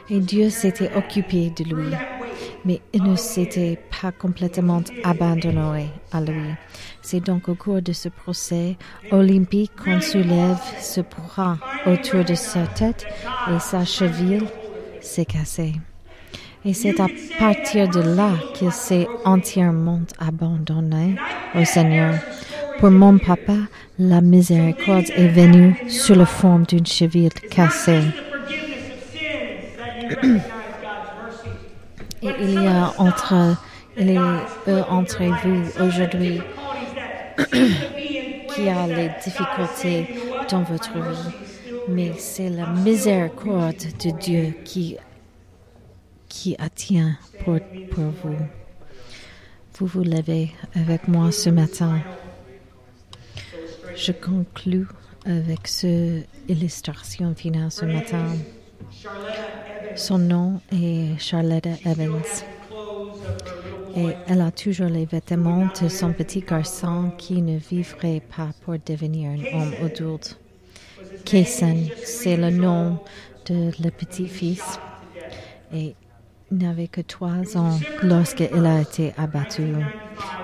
Et 0.09 0.19
Dieu 0.19 0.49
s'était 0.49 0.91
occupé 0.95 1.51
de 1.51 1.63
lui, 1.63 1.93
mais 2.65 2.81
il 2.93 3.03
ne 3.03 3.15
s'était 3.15 3.79
pas 4.01 4.11
complètement 4.11 4.81
abandonné 5.03 5.89
à 6.11 6.21
lui. 6.21 6.53
C'est 7.01 7.19
donc 7.19 7.49
au 7.49 7.55
cours 7.55 7.81
de 7.81 7.93
ce 7.93 8.09
procès 8.09 8.77
olympique 9.11 9.71
qu'on 9.83 10.01
soulève 10.01 10.59
ce 10.79 11.01
bras 11.01 11.57
autour 11.85 12.23
de 12.23 12.35
sa 12.35 12.65
tête 12.67 13.05
et 13.49 13.59
sa 13.59 13.85
cheville 13.85 14.47
s'est 15.01 15.25
cassée. 15.25 15.73
Et 16.65 16.73
c'est 16.73 16.99
à 17.01 17.07
partir 17.37 17.89
de 17.89 17.99
là 17.99 18.31
qu'il 18.53 18.71
s'est 18.71 19.07
entièrement 19.25 20.01
abandonné 20.17 21.17
au 21.55 21.65
Seigneur. 21.65 22.15
Pour 22.79 22.89
mon 22.89 23.17
papa, 23.17 23.57
la 23.99 24.21
miséricorde 24.21 25.09
est 25.15 25.27
venue 25.27 25.75
sous 25.89 26.15
la 26.15 26.25
forme 26.25 26.65
d'une 26.65 26.85
cheville 26.85 27.29
cassée. 27.49 28.03
Il 32.23 32.53
y 32.53 32.67
a 32.67 32.93
entre, 32.97 33.33
a 33.33 33.57
eux 33.97 34.83
entre 34.89 35.23
vous 35.43 35.85
aujourd'hui 35.85 36.39
qui 38.55 38.69
a 38.69 38.87
les 38.87 39.09
difficultés 39.21 40.07
dans 40.49 40.63
votre 40.63 40.93
vie. 40.93 41.31
Mais 41.89 42.13
c'est 42.17 42.49
la 42.49 42.67
miséricorde 42.67 43.75
de 43.75 44.17
Dieu 44.17 44.53
qui, 44.63 44.95
qui 46.29 46.55
attient 46.59 47.17
pour, 47.43 47.59
pour 47.91 48.05
vous. 48.23 48.37
Vous 49.75 49.85
vous 49.87 50.03
levez 50.03 50.51
avec 50.75 51.09
moi 51.09 51.31
ce 51.33 51.49
matin. 51.49 51.99
Je 53.95 54.13
conclus 54.13 54.87
avec 55.25 55.67
cette 55.67 56.29
illustration 56.47 57.35
finale 57.35 57.69
ce 57.69 57.85
matin. 57.85 58.27
Son 59.95 60.17
nom 60.17 60.61
est 60.71 61.19
Charlotte 61.19 61.67
Evans. 61.85 62.21
Et 63.95 64.09
elle 64.27 64.41
a 64.41 64.51
toujours 64.51 64.87
les 64.87 65.05
vêtements 65.05 65.67
de 65.81 65.87
son 65.87 66.13
petit 66.13 66.41
garçon 66.41 67.11
qui 67.17 67.41
ne 67.41 67.57
vivrait 67.57 68.21
pas 68.35 68.49
pour 68.63 68.75
devenir 68.85 69.29
un 69.29 69.61
homme 69.61 69.73
adulte. 69.85 70.39
Kason, 71.25 71.77
c'est 72.03 72.37
le 72.37 72.49
nom 72.49 72.99
de 73.45 73.71
le 73.83 73.89
petit-fils. 73.91 74.79
Et 75.73 75.95
n'avait 76.57 76.87
que 76.87 77.01
trois 77.01 77.57
ans 77.57 77.77
lorsqu'il 78.01 78.65
a 78.65 78.81
été 78.81 79.13
abattu. 79.17 79.75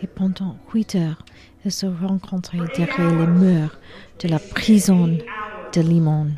Et 0.00 0.06
pendant 0.06 0.58
huit 0.72 0.94
heures, 0.94 1.24
ils 1.64 1.72
se 1.72 1.86
rencontraient 1.86 2.68
derrière 2.76 3.16
les 3.16 3.26
murs 3.26 3.76
de 4.20 4.28
la 4.28 4.38
prison 4.38 5.08
de 5.08 5.80
Limon. 5.80 6.28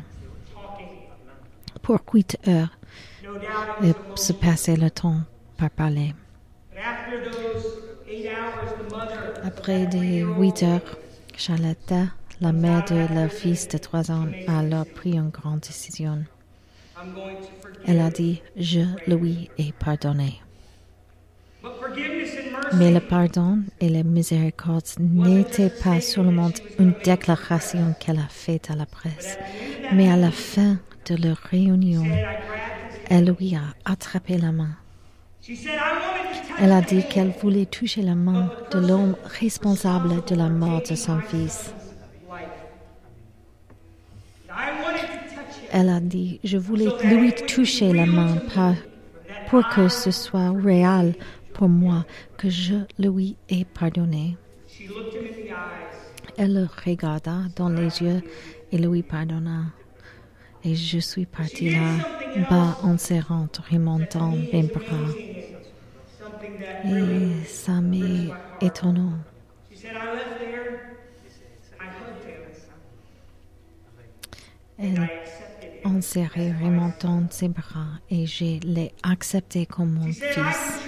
Pour 1.83 1.99
huit 2.11 2.39
heures, 2.47 2.75
ils 3.83 3.93
se 4.15 4.33
passaient 4.33 4.77
le 4.77 4.89
temps 4.89 5.21
par 5.61 5.69
parler. 5.69 6.13
Après 9.43 9.85
des 9.85 10.21
huit 10.21 10.63
heures, 10.63 10.97
Charlotte, 11.37 11.93
la 12.39 12.51
mère 12.51 12.83
de 12.85 13.13
leur 13.13 13.31
fils 13.31 13.67
de 13.67 13.77
trois 13.77 14.09
ans, 14.09 14.27
a 14.47 14.59
alors 14.59 14.87
pris 14.87 15.13
une 15.13 15.29
grande 15.29 15.59
décision. 15.59 16.23
Elle 17.85 17.99
a 17.99 18.09
dit, 18.09 18.41
je 18.55 18.81
lui 19.07 19.49
ai 19.59 19.71
pardonné. 19.71 20.41
Mais 22.77 22.91
le 22.91 22.99
pardon 22.99 23.59
et 23.79 23.89
la 23.89 24.01
miséricorde 24.01 24.89
n'étaient 24.99 25.69
pas 25.83 26.01
seulement 26.01 26.51
une 26.79 26.93
déclaration 27.03 27.93
qu'elle 27.99 28.17
a 28.17 28.29
faite 28.29 28.71
à 28.71 28.75
la 28.75 28.87
presse, 28.87 29.37
mais 29.93 30.09
à 30.09 30.17
la 30.17 30.31
fin 30.31 30.79
de 31.07 31.15
leur 31.23 31.37
réunion, 31.37 32.05
elle 33.09 33.35
lui 33.39 33.55
a 33.55 33.75
attrapé 33.85 34.39
la 34.39 34.51
main. 34.51 34.75
Elle 36.59 36.71
a 36.71 36.81
dit 36.81 37.03
qu'elle 37.07 37.31
voulait 37.41 37.65
toucher 37.65 38.03
la 38.03 38.13
main 38.15 38.51
de 38.71 38.79
l'homme 38.79 39.15
responsable 39.39 40.23
de 40.25 40.35
la 40.35 40.49
mort 40.49 40.81
de 40.87 40.95
son 40.95 41.19
fils. 41.19 41.73
Elle 45.71 45.89
a 45.89 45.99
dit, 45.99 46.39
je 46.43 46.57
voulais 46.57 46.89
lui 47.03 47.33
toucher 47.33 47.91
la 47.93 48.05
main 48.05 48.35
pour 49.49 49.67
que 49.69 49.87
ce 49.87 50.11
soit 50.11 50.51
réel 50.51 51.15
pour 51.53 51.69
moi 51.69 52.05
que 52.37 52.49
je 52.49 52.75
lui 52.99 53.35
ai 53.49 53.65
pardonné. 53.65 54.37
Elle 56.37 56.53
le 56.53 56.67
regarda 56.85 57.43
dans 57.55 57.69
les 57.69 58.01
yeux 58.01 58.21
et 58.71 58.77
lui 58.77 59.01
pardonna. 59.01 59.65
Et 60.63 60.75
je 60.75 60.99
suis 60.99 61.25
partie 61.25 61.71
là, 61.71 61.97
bas 62.49 62.77
en 62.83 62.97
serrant, 62.97 63.47
remontant 63.71 64.31
mes 64.31 64.63
bras. 64.63 65.09
Et 66.85 67.45
ça 67.45 67.81
m'est 67.81 68.29
étonnant. 68.61 69.13
Elle 74.77 75.09
enserrait, 75.83 76.53
remontant 76.59 77.23
ses 77.29 77.49
bras, 77.49 77.99
et 78.09 78.25
je 78.25 78.59
l'ai 78.65 78.93
accepté 79.03 79.65
comme 79.65 79.93
mon 79.93 80.11
fils. 80.11 80.81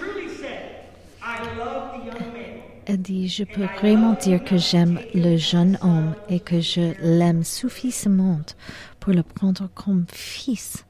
Elle 2.85 3.01
dit, 3.01 3.29
je 3.29 3.45
peux 3.45 3.65
vraiment 3.79 4.13
dire 4.13 4.43
que 4.43 4.57
j'aime 4.57 4.99
le 5.13 5.37
jeune 5.37 5.77
homme 5.81 6.15
et 6.27 6.39
que 6.41 6.59
je 6.59 6.93
l'aime 7.01 7.43
suffisamment 7.43 8.41
pour 8.99 9.13
le 9.13 9.23
prendre 9.23 9.69
comme 9.73 10.05
fils 10.11 10.85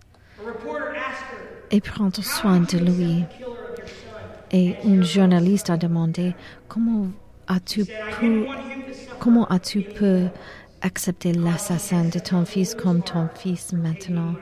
et 1.69 1.81
prendre 1.81 2.23
soin 2.23 2.61
de 2.61 2.77
lui. 2.79 3.23
Et 4.51 4.75
une 4.83 5.03
journaliste 5.03 5.69
a 5.69 5.77
demandé, 5.77 6.35
comment 6.67 7.07
as-tu 7.47 7.85
pu, 7.85 8.45
comment 9.19 9.47
as-tu 9.47 9.81
pu 9.81 10.25
accepter 10.81 11.33
l'assassin 11.33 12.05
de 12.05 12.19
ton 12.19 12.45
fils 12.45 12.73
comme 12.75 13.03
ton 13.03 13.29
fils 13.35 13.73
maintenant? 13.73 14.35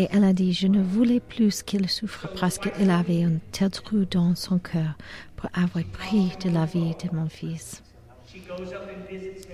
Et 0.00 0.06
elle 0.12 0.22
a 0.22 0.32
dit, 0.32 0.52
je 0.52 0.68
ne 0.68 0.80
voulais 0.80 1.18
plus 1.18 1.64
qu'il 1.64 1.88
souffre 1.88 2.28
parce 2.40 2.58
qu'il 2.58 2.88
avait 2.88 3.24
un 3.24 3.38
tel 3.50 3.70
trou 3.70 4.04
dans 4.08 4.36
son 4.36 4.58
cœur 4.58 4.94
pour 5.36 5.50
avoir 5.52 5.84
pris 5.86 6.30
de 6.44 6.50
la 6.50 6.66
vie 6.66 6.94
de 7.02 7.14
mon 7.14 7.28
fils. 7.28 7.82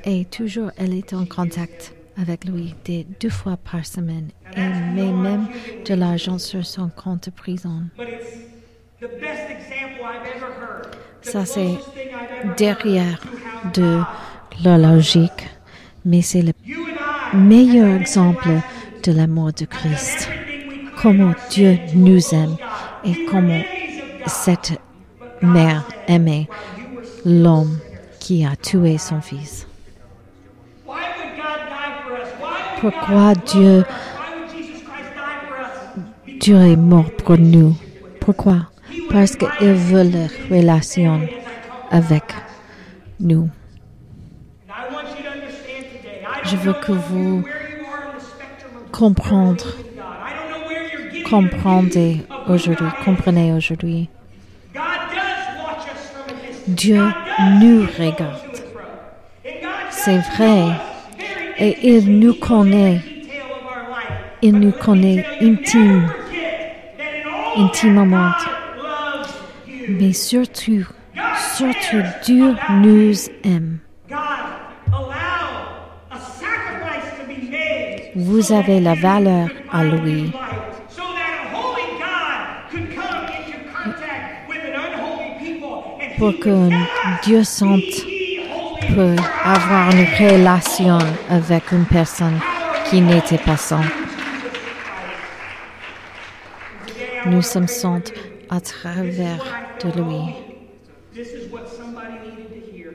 Et 0.04 0.26
toujours, 0.26 0.70
elle 0.76 0.92
est 0.92 1.14
en 1.14 1.24
contact 1.24 1.94
avec 2.20 2.44
lui 2.44 2.74
des 2.84 3.06
deux 3.20 3.30
fois 3.30 3.56
par 3.56 3.86
semaine 3.86 4.28
et 4.54 4.60
met 4.60 5.12
même 5.12 5.48
de 5.86 5.94
l'argent 5.94 6.38
sur 6.38 6.64
son 6.66 6.90
compte 6.90 7.24
de 7.24 7.30
prison. 7.30 7.84
Ça, 11.22 11.46
c'est 11.46 11.78
derrière 12.58 13.18
de 13.72 14.02
la 14.62 14.76
logique, 14.76 15.48
mais 16.04 16.20
c'est 16.20 16.42
le 16.42 16.52
meilleur 17.32 17.98
exemple 17.98 18.48
de 19.04 19.12
l'amour 19.12 19.52
de 19.52 19.64
Christ. 19.66 20.28
Comment 21.00 21.34
Dieu 21.50 21.78
nous 21.94 22.34
aime 22.34 22.56
et 23.04 23.26
comment 23.26 23.62
cette 24.26 24.72
mère 25.42 25.84
aimait 26.08 26.48
l'homme 27.24 27.78
qui 28.18 28.44
a 28.44 28.56
tué 28.56 28.96
son 28.98 29.20
fils. 29.20 29.66
Pourquoi 32.80 33.34
Dieu, 33.34 33.84
Dieu 36.40 36.56
est 36.56 36.76
mort 36.76 37.10
pour 37.24 37.38
nous? 37.38 37.76
Pourquoi? 38.20 38.68
Parce 39.10 39.36
qu'il 39.36 39.72
veut 39.72 40.02
la 40.02 40.26
relation 40.50 41.20
avec 41.90 42.24
nous. 43.20 43.48
Je 46.44 46.56
veux 46.56 46.74
que 46.74 46.92
vous 46.92 47.44
comprendre, 48.94 49.66
comprendez 51.28 52.20
aujourd'hui, 52.48 52.86
comprenez 53.04 53.52
aujourd'hui. 53.52 54.08
Dieu 56.68 57.02
nous 57.60 57.86
regarde. 57.98 58.62
C'est 59.90 60.18
vrai. 60.36 60.68
Et 61.58 61.76
il 61.96 62.20
nous 62.20 62.34
connaît. 62.34 63.00
Il 64.42 64.60
nous 64.60 64.72
connaît 64.72 65.26
intime, 65.40 66.08
intimement. 67.56 68.30
Mais 69.88 70.12
surtout, 70.12 70.86
surtout, 71.56 72.02
Dieu 72.24 72.54
nous 72.70 73.14
aime. 73.42 73.78
Vous 78.16 78.52
avez 78.52 78.80
la 78.80 78.94
valeur 78.94 79.48
à 79.72 79.84
lui. 79.84 80.32
Pour 86.18 86.38
qu'un 86.38 86.70
Dieu 87.24 87.42
saint 87.42 87.80
peux 88.94 89.16
avoir 89.44 89.90
une 89.90 90.06
relation 90.18 90.98
avec 91.28 91.72
une 91.72 91.86
personne 91.86 92.38
qui 92.88 93.00
n'était 93.00 93.38
pas 93.38 93.56
sans. 93.56 93.82
Nous 97.26 97.42
sommes 97.42 97.68
sens 97.68 98.12
à 98.48 98.60
travers 98.60 99.42
de 99.82 99.88
lui. 100.00 100.34
This 101.12 101.28
is 101.28 101.50
what 101.50 101.66
somebody 101.68 102.14
needed 102.24 102.50
to 102.50 102.76
hear. 102.76 102.92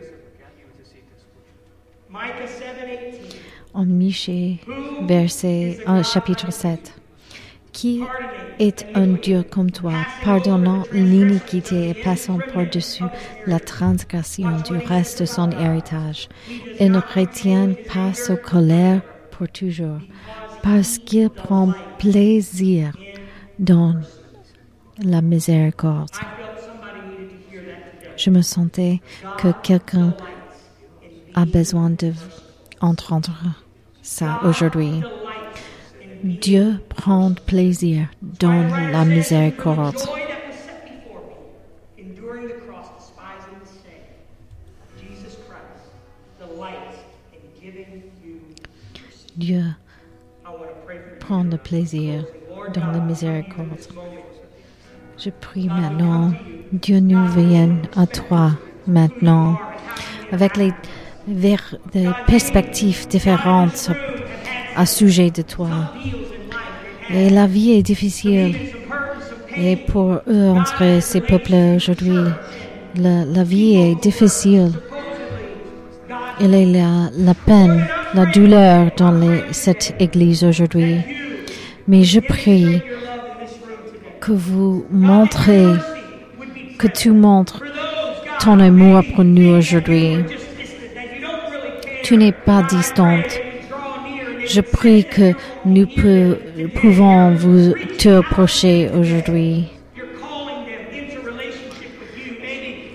Micah 2.10 2.48
7:18. 2.48 3.39
En 3.80 3.86
verset 5.08 5.78
chapitre 6.04 6.52
7. 6.52 7.02
Qui 7.72 8.02
est 8.60 8.86
un 8.94 9.08
Dieu 9.08 9.42
comme 9.42 9.72
toi, 9.72 9.94
pardonnant 10.22 10.84
l'iniquité 10.92 11.92
et 11.92 11.94
passant 11.94 12.40
par-dessus 12.54 13.06
la 13.48 13.62
transgression 13.62 14.50
du 14.70 14.76
reste 14.86 15.22
de 15.22 15.26
son 15.26 15.52
héritage, 15.52 16.28
et 16.78 16.90
ne 16.90 17.00
retient 17.00 17.74
pas 17.94 18.14
sa 18.14 18.36
colère 18.36 19.02
pour 19.32 19.48
toujours, 19.48 20.02
parce 20.62 20.98
qu'il 20.98 21.30
prend 21.30 21.72
plaisir 22.00 22.92
dans 23.60 23.96
la 25.02 25.22
miséricorde. 25.22 26.10
Je 28.18 28.30
me 28.30 28.42
sentais 28.42 29.00
que 29.38 29.54
quelqu'un 29.64 30.14
a 31.34 31.46
besoin 31.46 31.92
d'entendre 31.92 33.32
ça 34.10 34.42
aujourd'hui. 34.44 35.02
Dieu 36.24 36.80
prend 36.90 37.32
plaisir 37.46 38.08
dans 38.22 38.64
la 38.92 39.06
miséricorde. 39.06 39.96
Dieu 49.38 49.64
prend 51.20 51.44
le 51.44 51.58
plaisir 51.58 52.26
dans 52.74 52.88
la 52.88 53.00
miséricorde. 53.00 53.68
Je 55.18 55.30
prie 55.30 55.68
maintenant, 55.68 56.34
Dieu 56.74 57.00
nous 57.00 57.28
vienne 57.28 57.84
à 57.96 58.08
toi 58.08 58.52
maintenant, 58.88 59.58
avec 60.32 60.58
les, 60.58 60.74
vers- 61.30 61.76
des 61.94 62.10
perspectives 62.28 63.08
différentes 63.08 63.90
à 64.76 64.86
sujet 64.86 65.30
de 65.32 65.42
toi. 65.42 65.70
Et 67.14 67.30
la 67.30 67.48
vie 67.48 67.72
est 67.72 67.82
difficile. 67.84 68.56
Et 69.58 69.76
pour 69.76 70.20
eux, 70.28 70.50
entre 70.50 71.00
ces 71.02 71.22
peuples 71.22 71.56
aujourd'hui, 71.76 72.24
la, 72.96 73.26
la 73.26 73.44
vie 73.44 73.76
est 73.76 73.96
difficile. 74.02 74.72
Il 76.42 76.54
y 76.54 76.80
a 76.80 77.10
la 77.18 77.34
peine, 77.34 77.86
la 78.14 78.26
douleur 78.26 78.92
dans 78.96 79.14
cette 79.52 79.96
église 80.00 80.44
aujourd'hui. 80.44 80.98
Mais 81.88 82.04
je 82.04 82.20
prie 82.22 82.82
que 84.22 84.32
vous 84.32 84.86
montrez, 84.92 85.66
que 86.78 86.88
tu 86.88 87.12
montres 87.12 87.64
ton 88.42 88.60
amour 88.60 89.02
pour 89.16 89.24
nous 89.26 89.50
aujourd'hui. 89.58 90.18
Tu 92.04 92.18
n'es 92.18 92.32
pas 92.32 92.64
distante. 92.64 93.40
Je 94.48 94.62
prie 94.62 95.06
que 95.06 95.34
nous 95.66 95.88
pouvons 96.82 97.36
vous 97.36 97.74
te 97.98 98.20
approcher 98.20 98.90
aujourd'hui. 98.98 99.68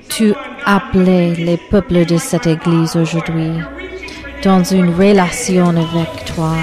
Tu 0.09 0.33
appelais 0.65 1.35
les 1.35 1.59
peuples 1.71 2.07
de 2.07 2.17
cette 2.17 2.47
église 2.47 2.97
aujourd'hui 2.97 3.53
dans 4.43 4.63
une 4.63 4.91
relation 4.95 5.69
avec 5.69 6.25
toi. 6.35 6.55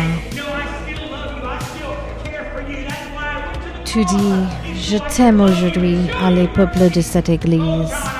Tu 3.85 4.05
dis, 4.05 4.33
je 4.75 4.97
t'aime 5.15 5.41
aujourd'hui 5.41 5.97
à 6.23 6.31
les 6.31 6.47
peuples 6.47 6.89
de 6.89 7.01
cette 7.01 7.29
église. 7.29 8.10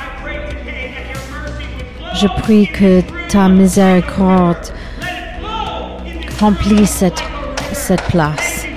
Je 2.22 2.28
prie 2.28 2.68
que 2.68 3.02
ta 3.30 3.50
miséricorde 3.50 4.68
remplisse 6.40 6.92
cette, 6.92 7.24
cette 7.74 8.04
place. 8.04 8.68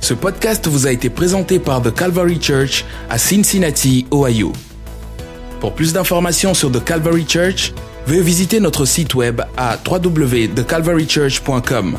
Ce 0.00 0.14
podcast 0.14 0.66
vous 0.66 0.88
a 0.88 0.90
été 0.90 1.10
présenté 1.10 1.60
par 1.60 1.80
The 1.80 1.94
Calvary 1.94 2.40
Church 2.42 2.84
à 3.08 3.18
Cincinnati, 3.18 4.04
Ohio. 4.12 4.52
Pour 5.60 5.74
plus 5.74 5.92
d'informations 5.92 6.54
sur 6.54 6.72
The 6.72 6.82
Calvary 6.82 7.24
Church, 7.28 7.72
veuillez 8.08 8.22
visiter 8.22 8.58
notre 8.58 8.84
site 8.84 9.14
web 9.14 9.42
à 9.56 9.78
www.thecalvarychurch.com. 9.88 11.98